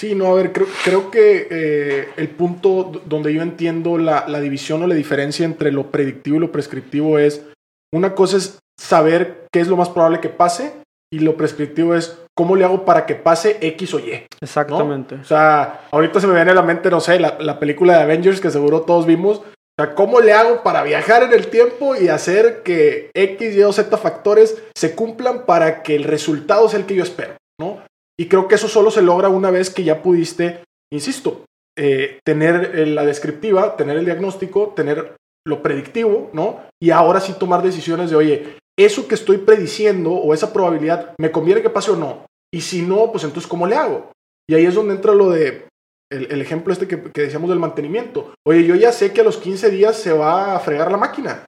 [0.00, 4.40] Sí, no, a ver, creo, creo que eh, el punto donde yo entiendo la, la
[4.40, 7.44] división o la diferencia entre lo predictivo y lo prescriptivo es,
[7.92, 10.72] una cosa es saber qué es lo más probable que pase
[11.12, 14.24] y lo prescriptivo es cómo le hago para que pase X o Y.
[14.40, 15.16] Exactamente.
[15.16, 18.04] O sea, ahorita se me viene a la mente, no sé, la, la película de
[18.04, 19.40] Avengers que seguro todos vimos.
[19.40, 19.44] O
[19.78, 23.72] sea, ¿cómo le hago para viajar en el tiempo y hacer que X, Y o
[23.74, 27.34] Z factores se cumplan para que el resultado sea el que yo espero?
[27.60, 27.82] ¿no?
[28.20, 32.78] Y creo que eso solo se logra una vez que ya pudiste, insisto, eh, tener
[32.78, 36.60] eh, la descriptiva, tener el diagnóstico, tener lo predictivo, ¿no?
[36.78, 41.32] Y ahora sí tomar decisiones de, oye, eso que estoy prediciendo o esa probabilidad, ¿me
[41.32, 42.26] conviene que pase o no?
[42.52, 44.12] Y si no, pues entonces, ¿cómo le hago?
[44.46, 45.66] Y ahí es donde entra lo de
[46.12, 48.34] el, ejemplo este que, que decíamos del mantenimiento.
[48.46, 51.46] Oye, yo ya sé que a los 15 días se va a fregar la máquina.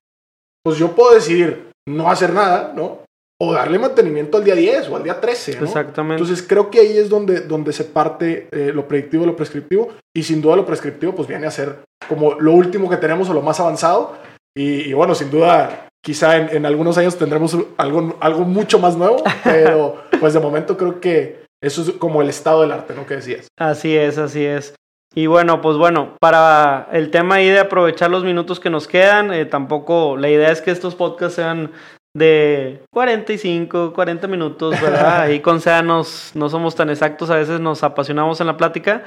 [0.64, 3.01] Pues yo puedo decidir no hacer nada, ¿no?
[3.44, 5.66] O darle mantenimiento al día 10 o al día 13, ¿no?
[5.66, 6.22] Exactamente.
[6.22, 9.88] Entonces creo que ahí es donde, donde se parte eh, lo predictivo, lo prescriptivo.
[10.14, 13.34] Y sin duda lo prescriptivo pues viene a ser como lo último que tenemos o
[13.34, 14.14] lo más avanzado.
[14.56, 18.96] Y, y bueno, sin duda, quizá en, en algunos años tendremos algo, algo mucho más
[18.96, 19.24] nuevo.
[19.42, 23.06] Pero pues de momento creo que eso es como el estado del arte, ¿no?
[23.06, 23.48] Que decías.
[23.58, 24.76] Así es, así es.
[25.16, 29.32] Y bueno, pues bueno, para el tema ahí de aprovechar los minutos que nos quedan,
[29.32, 31.72] eh, tampoco la idea es que estos podcasts sean
[32.14, 35.20] de 45, 40 minutos, ¿verdad?
[35.22, 39.04] Ahí con SEA nos, no somos tan exactos, a veces nos apasionamos en la plática,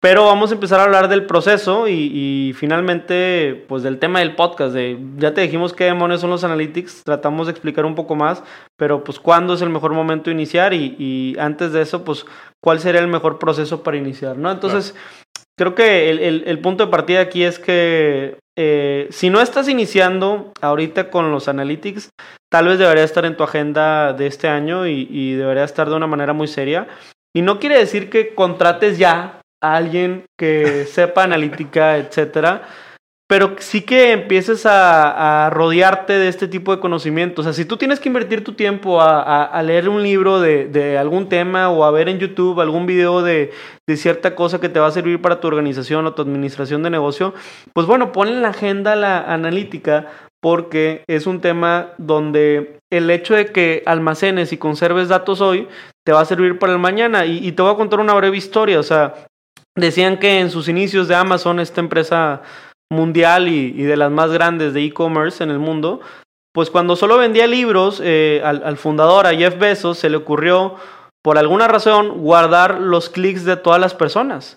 [0.00, 1.92] pero vamos a empezar a hablar del proceso y,
[2.48, 6.44] y finalmente, pues del tema del podcast, de, ya te dijimos qué demonios son los
[6.44, 8.44] analytics, tratamos de explicar un poco más,
[8.76, 12.26] pero pues cuándo es el mejor momento de iniciar y, y antes de eso, pues
[12.62, 14.50] cuál sería el mejor proceso para iniciar, ¿no?
[14.52, 14.94] Entonces,
[15.58, 19.68] creo que el, el- el punto de partida aquí es que eh, si no estás
[19.68, 22.10] iniciando ahorita con los analytics,
[22.50, 25.96] tal vez debería estar en tu agenda de este año y, y debería estar de
[25.96, 26.88] una manera muy seria.
[27.34, 32.62] Y no quiere decir que contrates ya a alguien que sepa analítica, etcétera,
[33.28, 37.44] pero sí que empieces a, rodearte de este tipo de conocimientos.
[37.44, 41.28] O sea, si tú tienes que invertir tu tiempo a, leer un libro de, algún
[41.28, 43.52] tema o a ver en YouTube algún video de,
[43.86, 46.90] de cierta cosa que te va a servir para tu organización o tu administración de
[46.90, 47.34] negocio,
[47.72, 50.06] pues bueno, pon en la agenda la analítica
[50.40, 55.66] porque es un tema donde el hecho de que almacenes y conserves datos hoy
[56.04, 57.26] te va a servir para el mañana.
[57.26, 58.78] Y, y te voy a contar una breve historia.
[58.78, 59.14] O sea,
[59.74, 62.42] decían que en sus inicios de Amazon, esta empresa
[62.90, 66.00] mundial y, de las más grandes de e-commerce en el mundo,
[66.52, 70.76] pues cuando solo vendía libros, eh, al, al fundador, a Jeff Bezos, se le ocurrió,
[71.22, 74.56] por alguna razón, guardar los clics de todas las personas.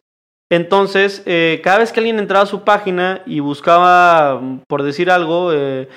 [0.52, 5.54] Entonces, eh, cada vez que alguien entraba a su página y buscaba, por decir algo,
[5.54, 5.88] eh,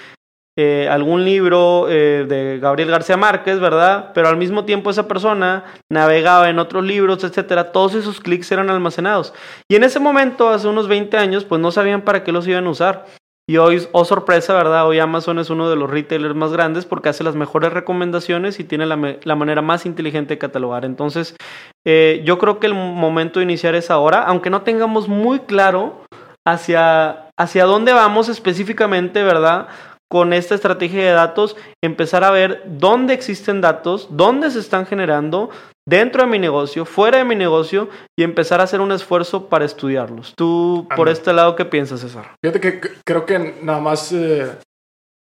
[0.59, 4.11] eh, algún libro eh, de Gabriel García Márquez, ¿verdad?
[4.13, 7.73] Pero al mismo tiempo esa persona navegaba en otros libros, etcétera.
[7.73, 9.33] Todos esos clics eran almacenados.
[9.71, 12.67] Y en ese momento, hace unos 20 años, pues no sabían para qué los iban
[12.67, 13.07] a usar.
[13.49, 14.87] Y hoy, oh sorpresa, ¿verdad?
[14.87, 18.65] Hoy Amazon es uno de los retailers más grandes porque hace las mejores recomendaciones y
[18.65, 20.85] tiene la, la manera más inteligente de catalogar.
[20.85, 21.35] Entonces,
[21.85, 26.05] eh, yo creo que el momento de iniciar es ahora, aunque no tengamos muy claro
[26.47, 29.69] hacia, hacia dónde vamos específicamente, ¿verdad?
[30.13, 35.49] Con esta estrategia de datos, empezar a ver dónde existen datos, dónde se están generando
[35.89, 39.65] dentro de mi negocio, fuera de mi negocio y empezar a hacer un esfuerzo para
[39.65, 40.35] estudiarlos.
[40.37, 42.37] ¿Tú por este lado qué piensas, César?
[42.45, 44.55] Fíjate que creo que nada más eh,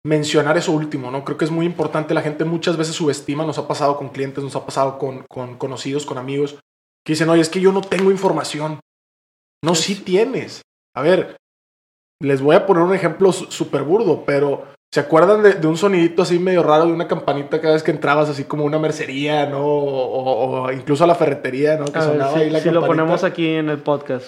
[0.04, 1.24] mencionar eso último, ¿no?
[1.24, 2.12] Creo que es muy importante.
[2.12, 5.58] La gente muchas veces subestima, nos ha pasado con clientes, nos ha pasado con, con
[5.58, 6.58] conocidos, con amigos,
[7.06, 8.80] que dicen, oye, es que yo no tengo información.
[9.64, 10.62] No, sí tienes.
[10.96, 11.36] A ver,
[12.22, 16.22] les voy a poner un ejemplo súper burdo, pero ¿se acuerdan de, de, un sonidito
[16.22, 19.66] así medio raro de una campanita cada vez que entrabas, así como una mercería, ¿no?
[19.66, 21.86] O, o incluso a la ferretería, ¿no?
[21.86, 22.86] Que a sonaba ver, sí, ahí la lo campanita.
[22.86, 24.26] ponemos aquí en el podcast.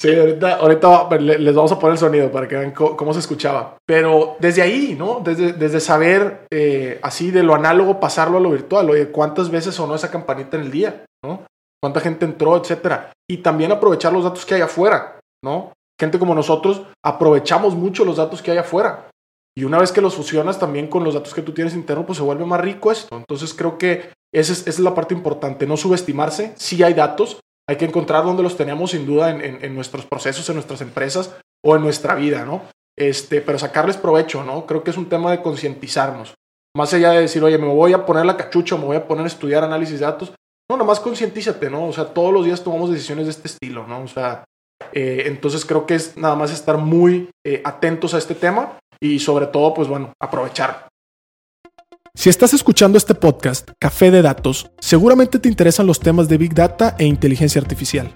[0.00, 3.20] Sí, ahorita, ahorita les vamos a poner el sonido para que vean cómo, cómo se
[3.20, 3.76] escuchaba.
[3.86, 5.20] Pero desde ahí, ¿no?
[5.24, 8.90] Desde, desde saber eh, así de lo análogo pasarlo a lo virtual.
[8.90, 11.04] Oye, ¿cuántas veces sonó esa campanita en el día?
[11.24, 11.44] ¿No?
[11.82, 13.12] ¿Cuánta gente entró, etcétera?
[13.30, 15.72] Y también aprovechar los datos que hay afuera, ¿no?
[16.00, 19.08] Gente como nosotros aprovechamos mucho los datos que hay afuera.
[19.56, 22.18] Y una vez que los fusionas también con los datos que tú tienes interno, pues
[22.18, 23.16] se vuelve más rico esto.
[23.16, 26.54] Entonces creo que esa es, esa es la parte importante, no subestimarse.
[26.56, 27.38] Sí hay datos,
[27.68, 30.80] hay que encontrar dónde los tenemos sin duda en, en, en, nuestros procesos, en nuestras
[30.80, 32.62] empresas o en nuestra vida, ¿no?
[32.96, 34.66] Este, pero sacarles provecho, ¿no?
[34.66, 36.34] Creo que es un tema de concientizarnos.
[36.76, 39.24] Más allá de decir, oye, me voy a poner la cachucha, me voy a poner
[39.24, 40.32] a estudiar análisis de datos.
[40.68, 41.86] No, nomás concientízate, ¿no?
[41.86, 44.02] O sea, todos los días tomamos decisiones de este estilo, ¿no?
[44.02, 44.44] O sea,
[44.92, 49.18] eh, entonces creo que es nada más estar muy eh, atentos a este tema y
[49.18, 50.88] sobre todo, pues bueno, aprovechar.
[52.16, 56.54] Si estás escuchando este podcast, Café de Datos, seguramente te interesan los temas de Big
[56.54, 58.14] Data e inteligencia artificial.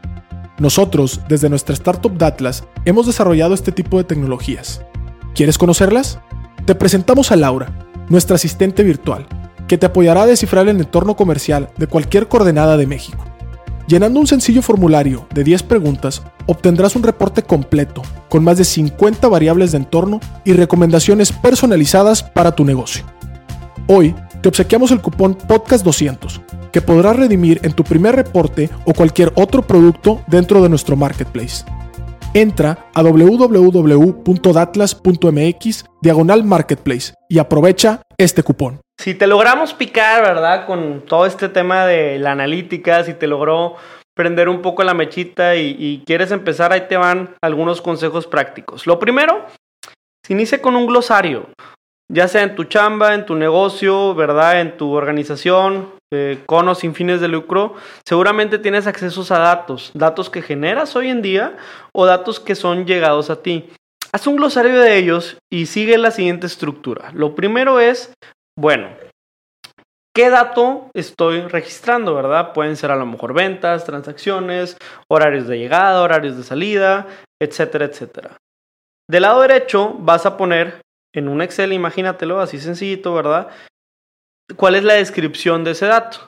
[0.58, 4.82] Nosotros, desde nuestra startup Datlas, hemos desarrollado este tipo de tecnologías.
[5.34, 6.20] ¿Quieres conocerlas?
[6.64, 9.26] Te presentamos a Laura, nuestra asistente virtual,
[9.66, 13.27] que te apoyará a descifrar el entorno comercial de cualquier coordenada de México.
[13.88, 19.26] Llenando un sencillo formulario de 10 preguntas, obtendrás un reporte completo, con más de 50
[19.28, 23.06] variables de entorno y recomendaciones personalizadas para tu negocio.
[23.86, 29.32] Hoy te obsequiamos el cupón Podcast200, que podrás redimir en tu primer reporte o cualquier
[29.36, 31.64] otro producto dentro de nuestro marketplace.
[32.34, 38.82] Entra a www.datlas.mx diagonal marketplace y aprovecha este cupón.
[38.98, 40.66] Si te logramos picar, ¿verdad?
[40.66, 43.76] Con todo este tema de la analítica, si te logró
[44.14, 48.86] prender un poco la mechita y, quieres empezar, ahí te van algunos consejos prácticos.
[48.86, 49.46] Lo primero,
[50.26, 51.46] se inicia con un glosario
[52.10, 54.60] ya sea en tu chamba, en tu negocio, ¿verdad?
[54.60, 57.74] En tu organización, eh, con o sin fines de lucro,
[58.06, 61.56] seguramente tienes accesos a datos, datos que generas hoy en día
[61.92, 63.70] o datos que son llegados a ti.
[64.10, 67.10] Haz un glosario de ellos y sigue la siguiente estructura.
[67.12, 68.14] Lo primero es,
[68.58, 68.88] bueno,
[70.12, 72.52] ¿qué dato estoy registrando, verdad?
[72.52, 74.76] Pueden ser a lo mejor ventas, transacciones,
[75.08, 77.06] horarios de llegada, horarios de salida,
[77.40, 78.36] etcétera, etcétera.
[79.08, 80.80] Del lado derecho vas a poner
[81.14, 83.48] en un Excel, imagínatelo, así sencillito, ¿verdad?
[84.56, 86.26] ¿Cuál es la descripción de ese dato?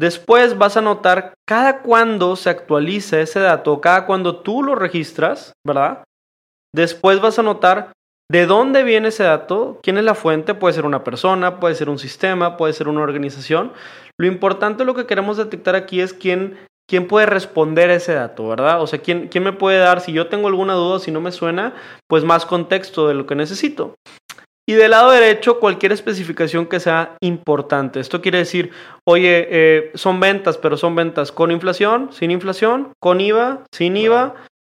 [0.00, 5.52] Después vas a notar cada cuando se actualiza ese dato, cada cuando tú lo registras,
[5.64, 6.02] ¿verdad?
[6.74, 7.92] Después vas a notar
[8.30, 11.88] de dónde viene ese dato, quién es la fuente, puede ser una persona, puede ser
[11.88, 13.72] un sistema, puede ser una organización.
[14.18, 16.58] Lo importante, lo que queremos detectar aquí es quién,
[16.88, 18.82] quién puede responder a ese dato, ¿verdad?
[18.82, 21.32] O sea, quién, quién me puede dar, si yo tengo alguna duda, si no me
[21.32, 21.74] suena,
[22.06, 23.94] pues más contexto de lo que necesito.
[24.68, 28.00] Y del lado derecho, cualquier especificación que sea importante.
[28.00, 28.70] Esto quiere decir,
[29.04, 34.34] oye, eh, son ventas, pero son ventas con inflación, sin inflación, con IVA, sin IVA,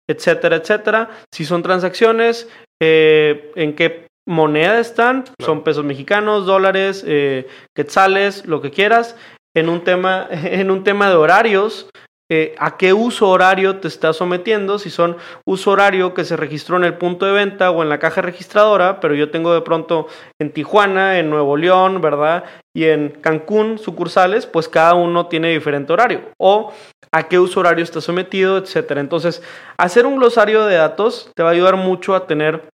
[0.09, 1.09] etcétera, etcétera.
[1.33, 2.47] Si son transacciones,
[2.81, 5.35] eh, en qué moneda están, claro.
[5.45, 9.15] son pesos mexicanos, dólares, eh, quetzales, lo que quieras.
[9.55, 11.89] En un tema, en un tema de horarios,
[12.33, 16.77] eh, a qué uso horario te estás sometiendo, si son uso horario que se registró
[16.77, 20.07] en el punto de venta o en la caja registradora, pero yo tengo de pronto
[20.39, 22.45] en Tijuana, en Nuevo León, ¿verdad?
[22.73, 26.21] Y en Cancún sucursales, pues cada uno tiene diferente horario.
[26.37, 26.71] O
[27.11, 29.01] a qué uso horario está sometido, etcétera.
[29.01, 29.43] Entonces,
[29.77, 32.69] hacer un glosario de datos te va a ayudar mucho a tener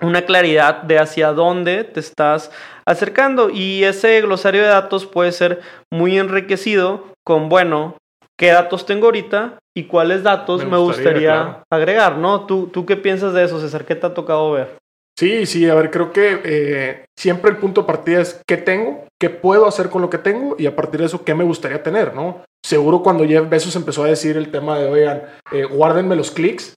[0.00, 2.50] una claridad de hacia dónde te estás
[2.86, 3.50] acercando.
[3.50, 5.60] Y ese glosario de datos puede ser
[5.92, 7.96] muy enriquecido con, bueno,
[8.38, 12.46] qué datos tengo ahorita y cuáles datos me gustaría, agregar, ¿no?
[12.46, 13.84] ¿Tú, ¿Tú qué piensas de eso, César?
[13.84, 14.76] ¿Qué te ha tocado ver?
[15.16, 19.04] Sí, sí, a ver, creo que eh, siempre el punto de partida es qué tengo,
[19.20, 21.82] qué puedo hacer con lo que tengo y a partir de eso qué me gustaría
[21.82, 22.42] tener, ¿no?
[22.64, 26.74] Seguro cuando Jeff Bezos empezó a decir el tema de, oigan, eh, guárdenme los clics,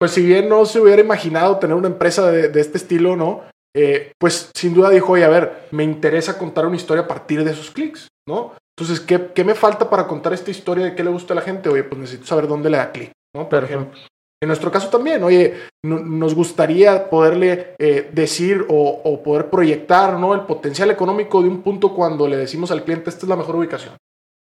[0.00, 3.42] pues si bien no se hubiera imaginado tener una empresa de, este estilo, ¿no?
[3.74, 7.44] Eh, pues sin duda dijo, oye, a ver, me interesa contar una historia a partir
[7.44, 8.54] de esos clics, ¿no?
[8.76, 11.42] Entonces, ¿qué, ¿qué, me falta para contar esta historia de qué le gusta a la
[11.42, 11.68] gente?
[11.68, 13.48] Oye, pues necesito saber dónde le da clic, ¿no?
[13.48, 13.98] Por ejemplo.
[14.42, 20.34] En nuestro caso también, oye, nos gustaría poderle eh, decir o, poder proyectar ¿no?
[20.34, 23.56] el potencial económico de un punto cuando le decimos al cliente, esta es la mejor
[23.56, 23.96] ubicación.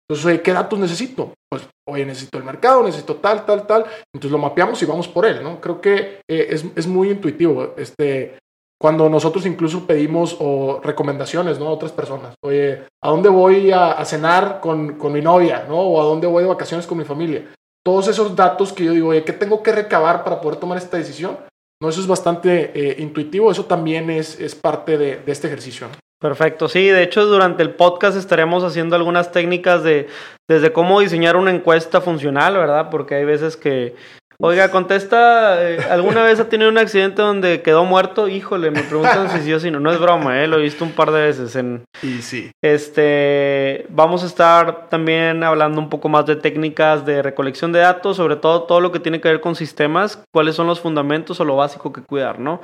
[0.06, 1.32] Entonces, oye, ¿qué datos necesito?
[1.50, 3.84] Pues, oye, necesito el mercado, necesito tal, tal, tal.
[4.14, 5.60] Entonces lo mapeamos y vamos por él, ¿no?
[5.60, 7.74] Creo que eh, es, es, muy intuitivo.
[7.76, 8.38] Este,
[8.80, 11.66] cuando nosotros incluso pedimos o recomendaciones, ¿no?
[11.66, 12.34] A otras personas.
[12.42, 15.78] Oye, ¿a dónde voy a, a cenar con, con, mi novia, ¿no?
[15.78, 17.46] O a dónde voy de vacaciones con mi familia
[17.88, 20.98] todos esos datos que yo digo, oye, ¿qué tengo que recabar para poder tomar esta
[20.98, 21.38] decisión?
[21.80, 25.86] No, eso es bastante eh, intuitivo, eso también es, es parte de, este ejercicio.
[26.20, 30.06] Perfecto, sí, de hecho durante el podcast estaremos haciendo algunas técnicas de
[30.46, 32.90] desde cómo diseñar una encuesta funcional, ¿verdad?
[32.90, 33.96] Porque hay veces que
[34.40, 38.28] Oiga, contesta, eh, ¿alguna vez ha tenido un accidente donde quedó muerto?
[38.28, 39.80] Híjole, me preguntan si sí o si no.
[39.80, 40.46] No es broma, ¿eh?
[40.46, 41.56] Lo he visto un par de veces.
[41.56, 42.52] En, y sí.
[42.62, 48.16] Este, vamos a estar también hablando un poco más de técnicas de recolección de datos,
[48.16, 51.44] sobre todo todo lo que tiene que ver con sistemas, cuáles son los fundamentos o
[51.44, 52.60] lo básico que cuidar, ¿no?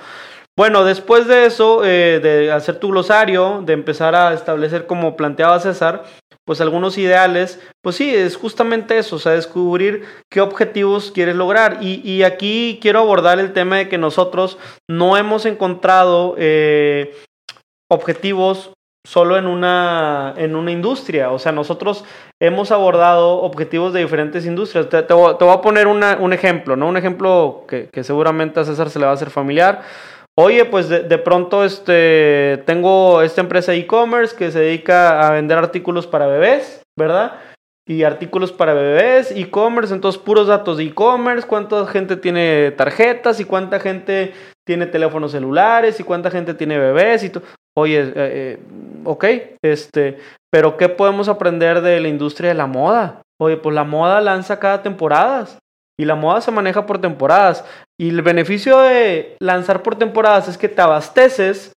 [0.56, 5.58] Bueno, después de eso, eh, de hacer tu glosario, de empezar a establecer como planteaba
[5.58, 6.04] César,
[6.44, 11.78] pues algunos ideales, pues sí, es justamente eso, o sea, descubrir qué objetivos quieres lograr.
[11.80, 17.16] Y, aquí quiero abordar el tema de que nosotros no hemos encontrado eh,
[17.90, 18.70] objetivos
[19.06, 22.04] solo en una, en una industria, o sea, nosotros
[22.40, 24.88] hemos abordado objetivos de diferentes industrias.
[24.88, 26.88] Te, voy, a poner un ejemplo, ¿no?
[26.88, 29.82] Un ejemplo que, que seguramente a César se le va a hacer familiar.
[30.36, 36.08] Oye, pues de, pronto este, tengo esta empresa e-commerce que se dedica a vender artículos
[36.08, 37.38] para bebés, ¿verdad?
[37.86, 43.44] Y artículos para bebés, e-commerce, entonces puros datos de e-commerce, cuánta gente tiene tarjetas y
[43.44, 44.32] cuánta gente
[44.66, 47.44] tiene teléfonos celulares y cuánta gente tiene bebés y todo.
[47.76, 48.58] Oye, eh, eh,
[49.04, 49.24] ok,
[49.62, 50.18] este,
[50.50, 53.22] pero ¿qué podemos aprender de la industria de la moda?
[53.40, 55.46] Oye, pues la moda lanza cada temporada.
[55.98, 57.64] Y la moda se maneja por temporadas.
[57.98, 61.72] Y el beneficio de lanzar por temporadas es que te abasteces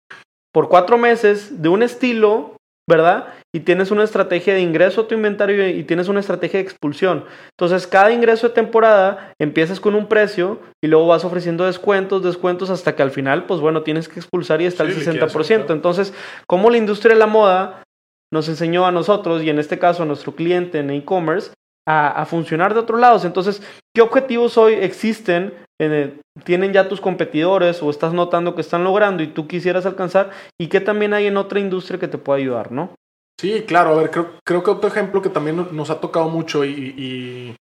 [0.53, 2.55] por cuatro meses de un estilo,
[2.89, 3.27] ¿verdad?
[3.53, 7.25] Y tienes una estrategia de ingreso a tu inventario y tienes una estrategia de expulsión.
[7.51, 12.69] Entonces, cada ingreso de temporada empiezas con un precio y luego vas ofreciendo descuentos, descuentos,
[12.71, 15.71] hasta que al final, pues bueno, tienes que expulsar y está el 60%.
[15.71, 16.13] Entonces,
[16.47, 17.83] como la industria de la moda
[18.31, 21.51] nos enseñó a nosotros y en este caso a nuestro cliente en e-commerce
[21.87, 23.23] a, funcionar de otros lados.
[23.23, 23.61] Entonces,
[23.97, 25.55] ¿qué objetivos hoy existen?
[26.43, 30.29] tienen ya tus competidores o estás notando que están logrando y tú quisieras alcanzar
[30.59, 32.91] y qué también hay en otra industria que te pueda ayudar, ¿no?
[33.39, 36.63] Sí, claro, a ver, creo, creo que otro ejemplo que también nos ha tocado mucho
[36.63, 37.55] y,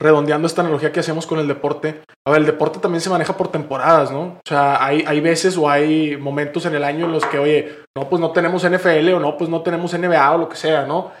[0.00, 3.36] redondeando esta analogía que hacemos con el deporte, a ver, el deporte también se maneja
[3.36, 4.22] por temporadas, ¿no?
[4.22, 7.78] O sea, hay, hay veces o hay momentos en el año en los que, oye,
[7.96, 10.84] no, pues no tenemos NFL o no, pues no tenemos NBA o lo que sea,
[10.84, 11.12] ¿no?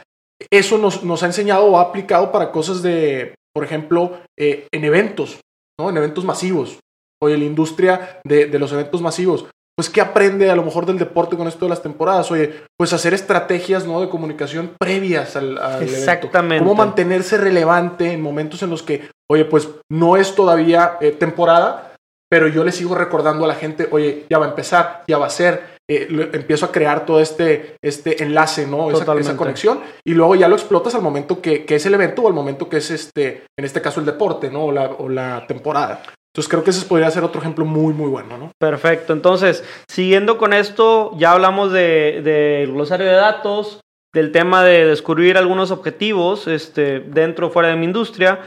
[0.50, 4.84] eso nos, nos, ha enseñado o ha aplicado para cosas de, por ejemplo, eh, en
[4.84, 5.40] eventos,
[5.80, 5.88] ¿no?
[5.88, 6.78] En eventos masivos.
[7.22, 9.46] Oye, la industria de, de, los eventos masivos.
[9.74, 12.30] Pues, ¿qué aprende a lo mejor del deporte con esto de las temporadas?
[12.30, 14.02] Oye, pues hacer estrategias, ¿no?
[14.02, 16.62] De comunicación previas al, al Exactamente.
[16.62, 21.94] Cómo mantenerse relevante en momentos en los que, oye, pues no es todavía eh, temporada,
[22.28, 25.28] pero yo le sigo recordando a la gente, oye, ya va a empezar, ya va
[25.28, 28.90] a ser, eh, empiezo a crear todo este, este enlace, ¿no?
[28.90, 29.80] Esa, conexión.
[30.04, 32.68] Y luego ya lo explotas al momento que, que, es el evento o al momento
[32.68, 34.66] que es, este, en este caso, el deporte, ¿no?
[34.66, 36.02] O la, o la temporada.
[36.36, 38.50] Entonces creo que ese podría ser otro ejemplo muy, muy bueno, ¿no?
[38.58, 39.14] Perfecto.
[39.14, 43.80] Entonces, siguiendo con esto, ya hablamos del de, glosario de datos,
[44.12, 48.40] del tema de descubrir algunos objetivos este, dentro o fuera de mi industria.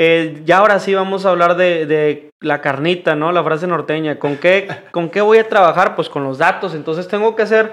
[0.00, 3.32] Eh, ya ahora sí vamos a hablar de, de, la carnita, ¿no?
[3.32, 4.20] La frase norteña.
[4.20, 5.96] ¿Con qué, ¿Con qué voy a trabajar?
[5.96, 6.72] Pues con los datos.
[6.72, 7.72] Entonces tengo que hacer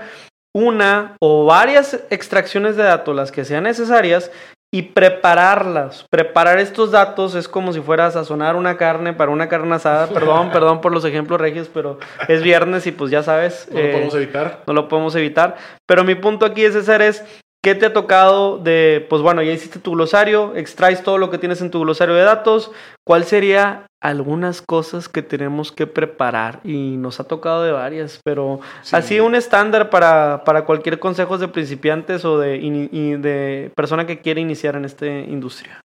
[0.51, 4.31] una o varias extracciones de datos, las que sean necesarias,
[4.73, 6.05] y prepararlas.
[6.09, 10.07] Preparar estos datos es como si fueras a sazonar una carne para una carne asada.
[10.13, 13.69] Perdón, perdón por los ejemplos regios, pero es viernes y pues ya sabes.
[13.71, 14.63] No lo podemos eh, evitar.
[14.65, 15.57] No lo podemos evitar.
[15.85, 17.23] Pero mi punto aquí, César, es
[17.65, 21.39] ¿Qué te ha tocado de, pues bueno, ya hiciste tu glosario, extraes todo lo que
[21.39, 22.69] tienes en tu glosario de datos?
[23.03, 26.59] ¿Cuál sería algunas cosas que tenemos que preparar?
[26.63, 28.59] Y nos ha tocado de varias, pero
[28.91, 32.59] así un estándar para, para cualquier consejo de principiantes o de,
[33.19, 35.81] de persona que quiere iniciar en esta industria.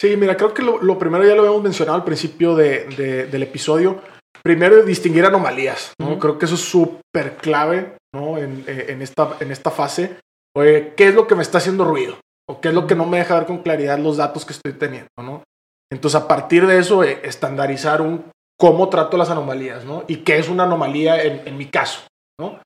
[0.00, 4.00] Sí, mira, creo que lo, primero ya lo habíamos mencionado al principio de, del episodio.
[4.40, 6.16] Primero, distinguir anomalías, ¿no?
[6.20, 8.38] Creo que eso es súper clave, ¿no?
[8.38, 10.18] En, eh, en, esta, en esta fase.
[10.56, 12.16] Oye, ¿qué es lo que me está haciendo ruido?
[12.48, 14.72] ¿O qué es lo que no me deja ver con claridad los datos que estoy
[14.74, 15.42] teniendo, ¿no?
[15.90, 20.04] Entonces, a partir de eso, eh, estandarizar un cómo trato las anomalías, ¿no?
[20.06, 22.02] Y qué es una anomalía en, mi caso,
[22.38, 22.60] ¿no?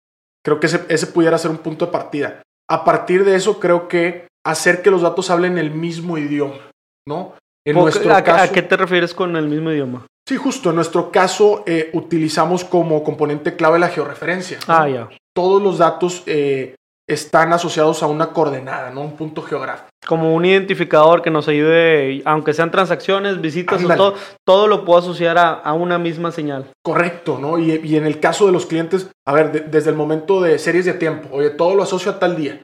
[0.45, 2.43] Creo que ese, ese, pudiera ser un punto de partida.
[2.69, 6.71] A partir de eso, creo que hacer que los datos hablen el mismo idioma,
[7.07, 7.35] ¿no?
[7.67, 10.07] En nuestro ¿A, caso, ¿A qué te refieres con el mismo idioma?
[10.27, 10.71] Sí, justo.
[10.71, 14.59] En nuestro caso, eh, utilizamos como componente clave la georreferencia.
[14.67, 15.09] Ah, ya.
[15.35, 16.75] Todos los datos eh,
[17.09, 19.01] están asociados a una coordenada, ¿no?
[19.01, 19.89] Un punto geográfico.
[20.07, 24.15] Como un identificador que nos ayude, aunque sean transacciones, visitas o todo,
[24.47, 26.67] todo lo puedo asociar a, una misma señal.
[26.85, 27.59] Correcto, ¿no?
[27.59, 30.95] Y, en el caso de los clientes, a ver, desde el momento de series de
[30.95, 32.61] tiempo, oye, todo lo asocio a tal día.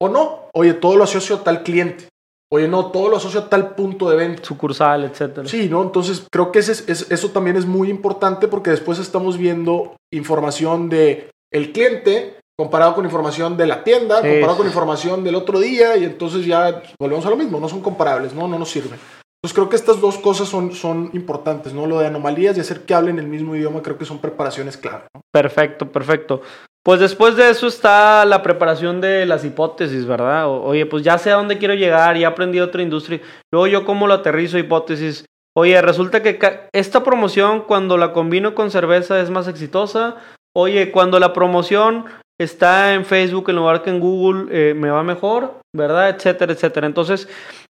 [0.00, 2.08] O no, oye, todo lo asocio a tal cliente.
[2.50, 4.44] Oye, no, todo lo asocio a tal punto de venta.
[4.44, 5.48] Sucursal, etcétera.
[5.48, 5.82] Sí, ¿no?
[5.82, 11.30] Entonces, creo que ese, eso también es muy importante porque después estamos viendo información de
[11.50, 16.04] el cliente comparado con información de la tienda, comparado con información del otro día, y
[16.04, 19.00] entonces ya volvemos a lo mismo, no son comparables, no, no nos sirven.
[19.42, 21.88] Entonces creo que estas dos cosas son, son importantes, ¿no?
[21.88, 25.06] Lo de anomalías y hacer que hablen el mismo idioma, creo que son preparaciones clave.
[25.32, 26.42] Perfecto, perfecto.
[26.84, 30.48] Pues después de eso está la preparación de las hipótesis, ¿verdad?
[30.48, 33.20] oye, pues ya sé a dónde quiero llegar, ya aprendí otra industria.
[33.50, 35.24] Luego yo cómo lo aterrizo hipótesis.
[35.56, 36.38] Oye, resulta que
[36.72, 40.18] esta promoción cuando la combino con cerveza es más exitosa.
[40.54, 42.04] Oye, cuando la promoción
[42.42, 46.10] está en Facebook en lugar que en Google, eh, me va mejor, ¿verdad?
[46.10, 46.86] Etcétera, etcétera.
[46.86, 47.28] Entonces,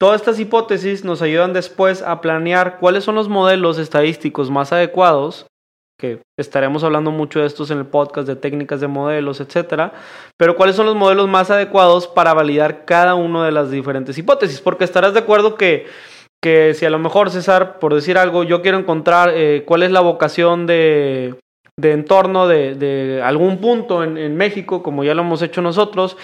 [0.00, 5.46] todas estas hipótesis nos ayudan después a planear cuáles son los modelos estadísticos más adecuados,
[6.00, 9.92] que estaremos hablando mucho de estos en el podcast de técnicas de modelos, etcétera,
[10.36, 14.60] pero cuáles son los modelos más adecuados para validar cada una de las diferentes hipótesis,
[14.60, 15.86] porque estarás de acuerdo que
[16.44, 19.90] que si a lo mejor César, por decir algo, yo quiero encontrar eh, cuál es
[19.90, 21.36] la vocación de,
[21.78, 26.16] de entorno de, de algún punto en, en, México, como ya lo hemos hecho nosotros,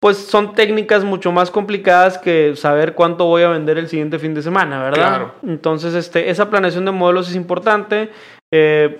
[0.00, 4.34] pues son técnicas mucho más complicadas que saber cuánto voy a vender el siguiente fin
[4.34, 4.96] de semana, ¿verdad?
[4.96, 5.34] Claro.
[5.44, 8.10] Entonces, este, esa planeación de modelos es importante.
[8.52, 8.98] Eh,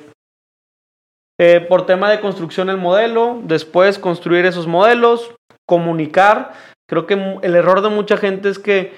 [1.41, 5.35] eh, por tema de construcción el modelo, después construir esos modelos,
[5.67, 6.53] comunicar.
[6.89, 8.93] Creo que el error de mucha gente es que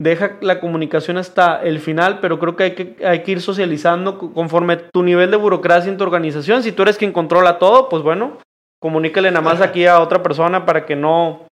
[0.00, 4.18] deja la comunicación hasta el final, pero creo que hay que, hay que ir socializando
[4.32, 6.62] conforme tu nivel de burocracia en tu organización.
[6.62, 8.38] Si tú eres quien controla todo, pues bueno,
[8.80, 11.48] comunícale nada más aquí a otra persona para que no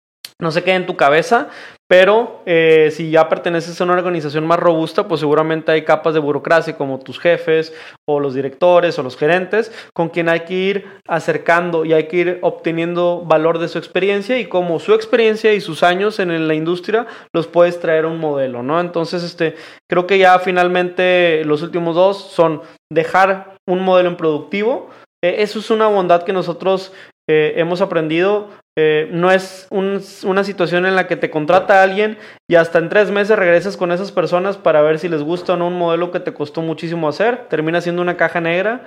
[0.41, 1.49] no se quede en tu cabeza,
[1.91, 6.21] pero eh, si ya perteneces a una organización más robusta, pues seguramente hay capas de
[6.21, 7.73] burocracia como tus jefes
[8.07, 12.15] o los directores o los gerentes, con quien hay que ir acercando y hay que
[12.15, 16.53] ir obteniendo valor de su experiencia y como su experiencia y sus años en la
[16.53, 18.79] industria los puedes traer a un modelo, ¿no?
[18.79, 19.55] Entonces, este,
[19.89, 24.89] creo que ya finalmente los últimos dos son dejar un modelo en productivo.
[25.21, 26.93] Eh, eso es una bondad que nosotros
[27.29, 28.47] eh, hemos aprendido
[28.77, 32.17] eh, no es una situación en la que te contrata alguien
[32.49, 35.57] y hasta en tres meses regresas con esas personas para ver si les gusta o
[35.57, 37.47] no un modelo que te costó muchísimo hacer.
[37.49, 38.85] Termina siendo una caja negra.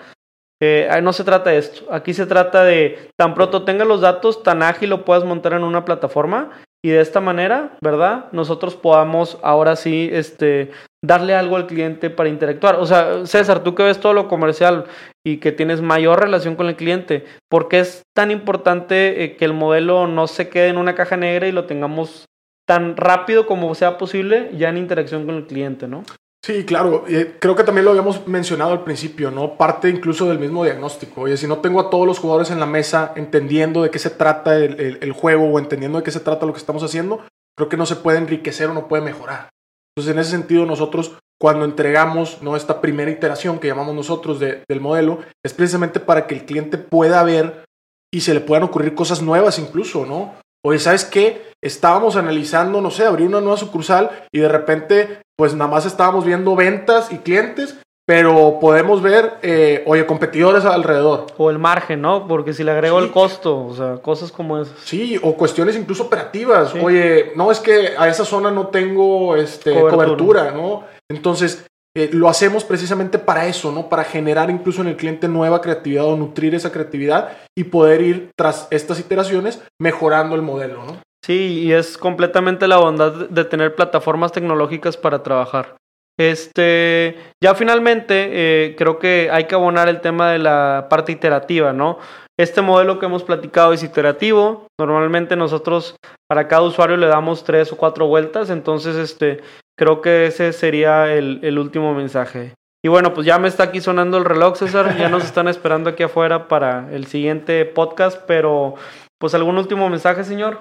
[0.62, 1.92] Eh, no se trata de esto.
[1.92, 5.64] Aquí se trata de tan pronto tengas los datos, tan ágil lo puedas montar en
[5.64, 6.50] una plataforma
[6.82, 8.26] y de esta manera, ¿verdad?
[8.32, 10.70] Nosotros podamos ahora sí este,
[11.06, 12.76] darle algo al cliente para interactuar.
[12.76, 14.84] O sea, César, tú que ves todo lo comercial
[15.24, 19.44] y que tienes mayor relación con el cliente, ¿por qué es tan importante eh, que
[19.44, 22.26] el modelo no se quede en una caja negra y lo tengamos
[22.66, 26.02] tan rápido como sea posible ya en interacción con el cliente, ¿no?
[26.44, 27.04] Sí, claro.
[27.08, 29.56] Eh, creo que también lo habíamos mencionado al principio, ¿no?
[29.56, 31.22] Parte incluso del mismo diagnóstico.
[31.22, 34.10] Oye, si no tengo a todos los jugadores en la mesa entendiendo de qué se
[34.10, 37.20] trata el, juego o entendiendo de qué se trata lo que estamos haciendo,
[37.56, 39.48] creo que no se puede enriquecer o no puede mejorar.
[39.96, 42.56] Entonces, en ese sentido, nosotros cuando entregamos ¿no?
[42.56, 47.22] esta primera iteración que llamamos nosotros del modelo, es precisamente para que el cliente pueda
[47.22, 47.64] ver
[48.12, 50.34] y se le puedan ocurrir cosas nuevas incluso, ¿no?
[50.64, 51.52] Oye, ¿sabes qué?
[51.62, 56.24] Estábamos analizando, no sé, abrir una nueva sucursal y de repente, pues nada más estábamos
[56.24, 57.76] viendo ventas y clientes,
[58.06, 61.26] pero podemos ver, eh, oye, competidores alrededor.
[61.38, 62.28] O el margen, ¿no?
[62.28, 64.78] Porque si le agrego el costo, o sea, cosas como esas.
[64.84, 66.74] Sí, o cuestiones incluso operativas.
[66.74, 70.84] Oye, no es que a esa zona no tengo este, cobertura, ¿no?
[71.10, 73.88] Entonces, eh, lo hacemos precisamente para eso, ¿no?
[73.88, 78.30] Para generar incluso en el cliente nueva creatividad o nutrir esa creatividad y poder ir
[78.36, 80.98] tras estas iteraciones mejorando el modelo, ¿no?
[81.24, 85.76] Sí, y es completamente la bondad de tener plataformas tecnológicas para trabajar.
[86.18, 91.72] Este, ya finalmente eh, creo que hay que abonar el tema de la parte iterativa,
[91.72, 91.98] ¿no?
[92.38, 94.66] Este modelo que hemos platicado es iterativo.
[94.78, 95.96] Normalmente nosotros
[96.28, 98.50] para cada usuario le damos tres o cuatro vueltas.
[98.50, 99.40] Entonces, este,
[99.78, 102.54] creo que ese sería el, último mensaje.
[102.84, 104.96] Y bueno, pues ya me está aquí sonando el reloj, César.
[104.98, 108.20] Ya nos están esperando aquí afuera para el siguiente podcast.
[108.26, 108.74] Pero,
[109.18, 110.58] pues, ¿algún último mensaje, señor?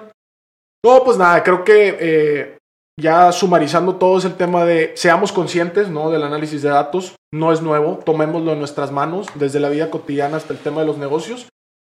[0.84, 2.58] No, pues nada, creo que eh,
[2.98, 6.10] ya sumarizando todo es el tema de seamos conscientes ¿no?
[6.10, 7.14] del análisis de datos.
[7.32, 10.86] No es nuevo, tomémoslo en nuestras manos, desde la vida cotidiana hasta el tema de
[10.86, 11.48] los negocios.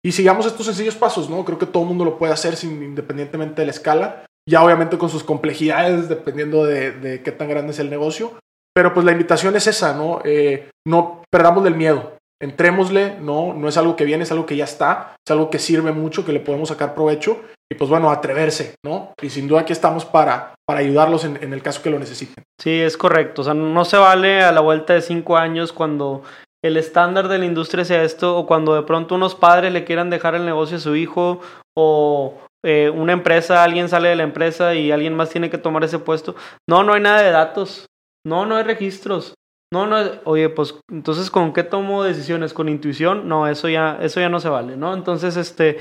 [0.04, 1.44] Y sigamos estos sencillos pasos, ¿no?
[1.44, 4.26] Creo que todo el mundo lo puede hacer sin, independientemente de la escala.
[4.48, 8.34] Ya obviamente con sus complejidades, dependiendo de, qué tan grande es el negocio.
[8.74, 10.22] Pero pues la invitación es esa, ¿no?
[10.24, 12.14] Eh, no perdamos el miedo.
[12.42, 13.54] Entrémosle, ¿no?
[13.54, 15.16] No es algo que viene, es algo que ya está.
[15.26, 17.42] Es algo que sirve mucho, que le podemos sacar provecho.
[17.72, 19.14] Y pues bueno, atreverse, ¿no?
[19.22, 22.44] Y sin duda aquí estamos para, para ayudarlos en, en el caso que lo necesiten.
[22.60, 23.42] Sí, es correcto.
[23.42, 26.24] O sea, no se vale a la vuelta de cinco años cuando
[26.64, 30.10] el estándar de la industria sea esto, o cuando de pronto unos padres le quieran
[30.10, 31.42] dejar el negocio a su hijo,
[31.78, 32.34] o
[32.66, 36.00] eh, una empresa, alguien sale de la empresa y alguien más tiene que tomar ese
[36.00, 36.36] puesto.
[36.68, 37.86] No, no hay nada de datos.
[38.26, 39.36] No, no hay registros.
[39.72, 42.54] No, no, oye, pues entonces ¿con qué tomo decisiones?
[42.54, 43.30] ¿Con intuición?
[43.30, 44.96] No, eso ya, eso ya no se vale, ¿no?
[44.96, 45.78] Entonces, este,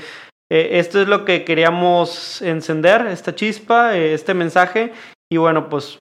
[0.51, 4.93] eh, esto es lo que queríamos encender, esta chispa, eh, este mensaje.
[5.31, 5.99] Y bueno, pues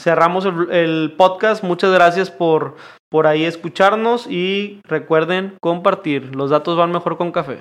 [0.00, 1.62] cerramos el podcast.
[1.62, 2.76] Muchas gracias por
[3.10, 6.34] por ahí escucharnos y recuerden compartir.
[6.36, 7.58] Los datos van mejor con café.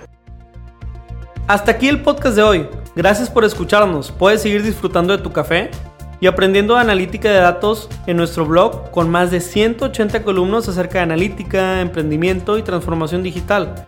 [1.48, 2.68] Hasta aquí el podcast de hoy.
[2.96, 4.12] Gracias por escucharnos.
[4.12, 5.72] Puedes seguir disfrutando de tu café
[6.20, 11.04] y aprendiendo analítica de datos en nuestro blog con más de 180 columnas acerca de
[11.04, 13.88] analítica, emprendimiento y transformación digital.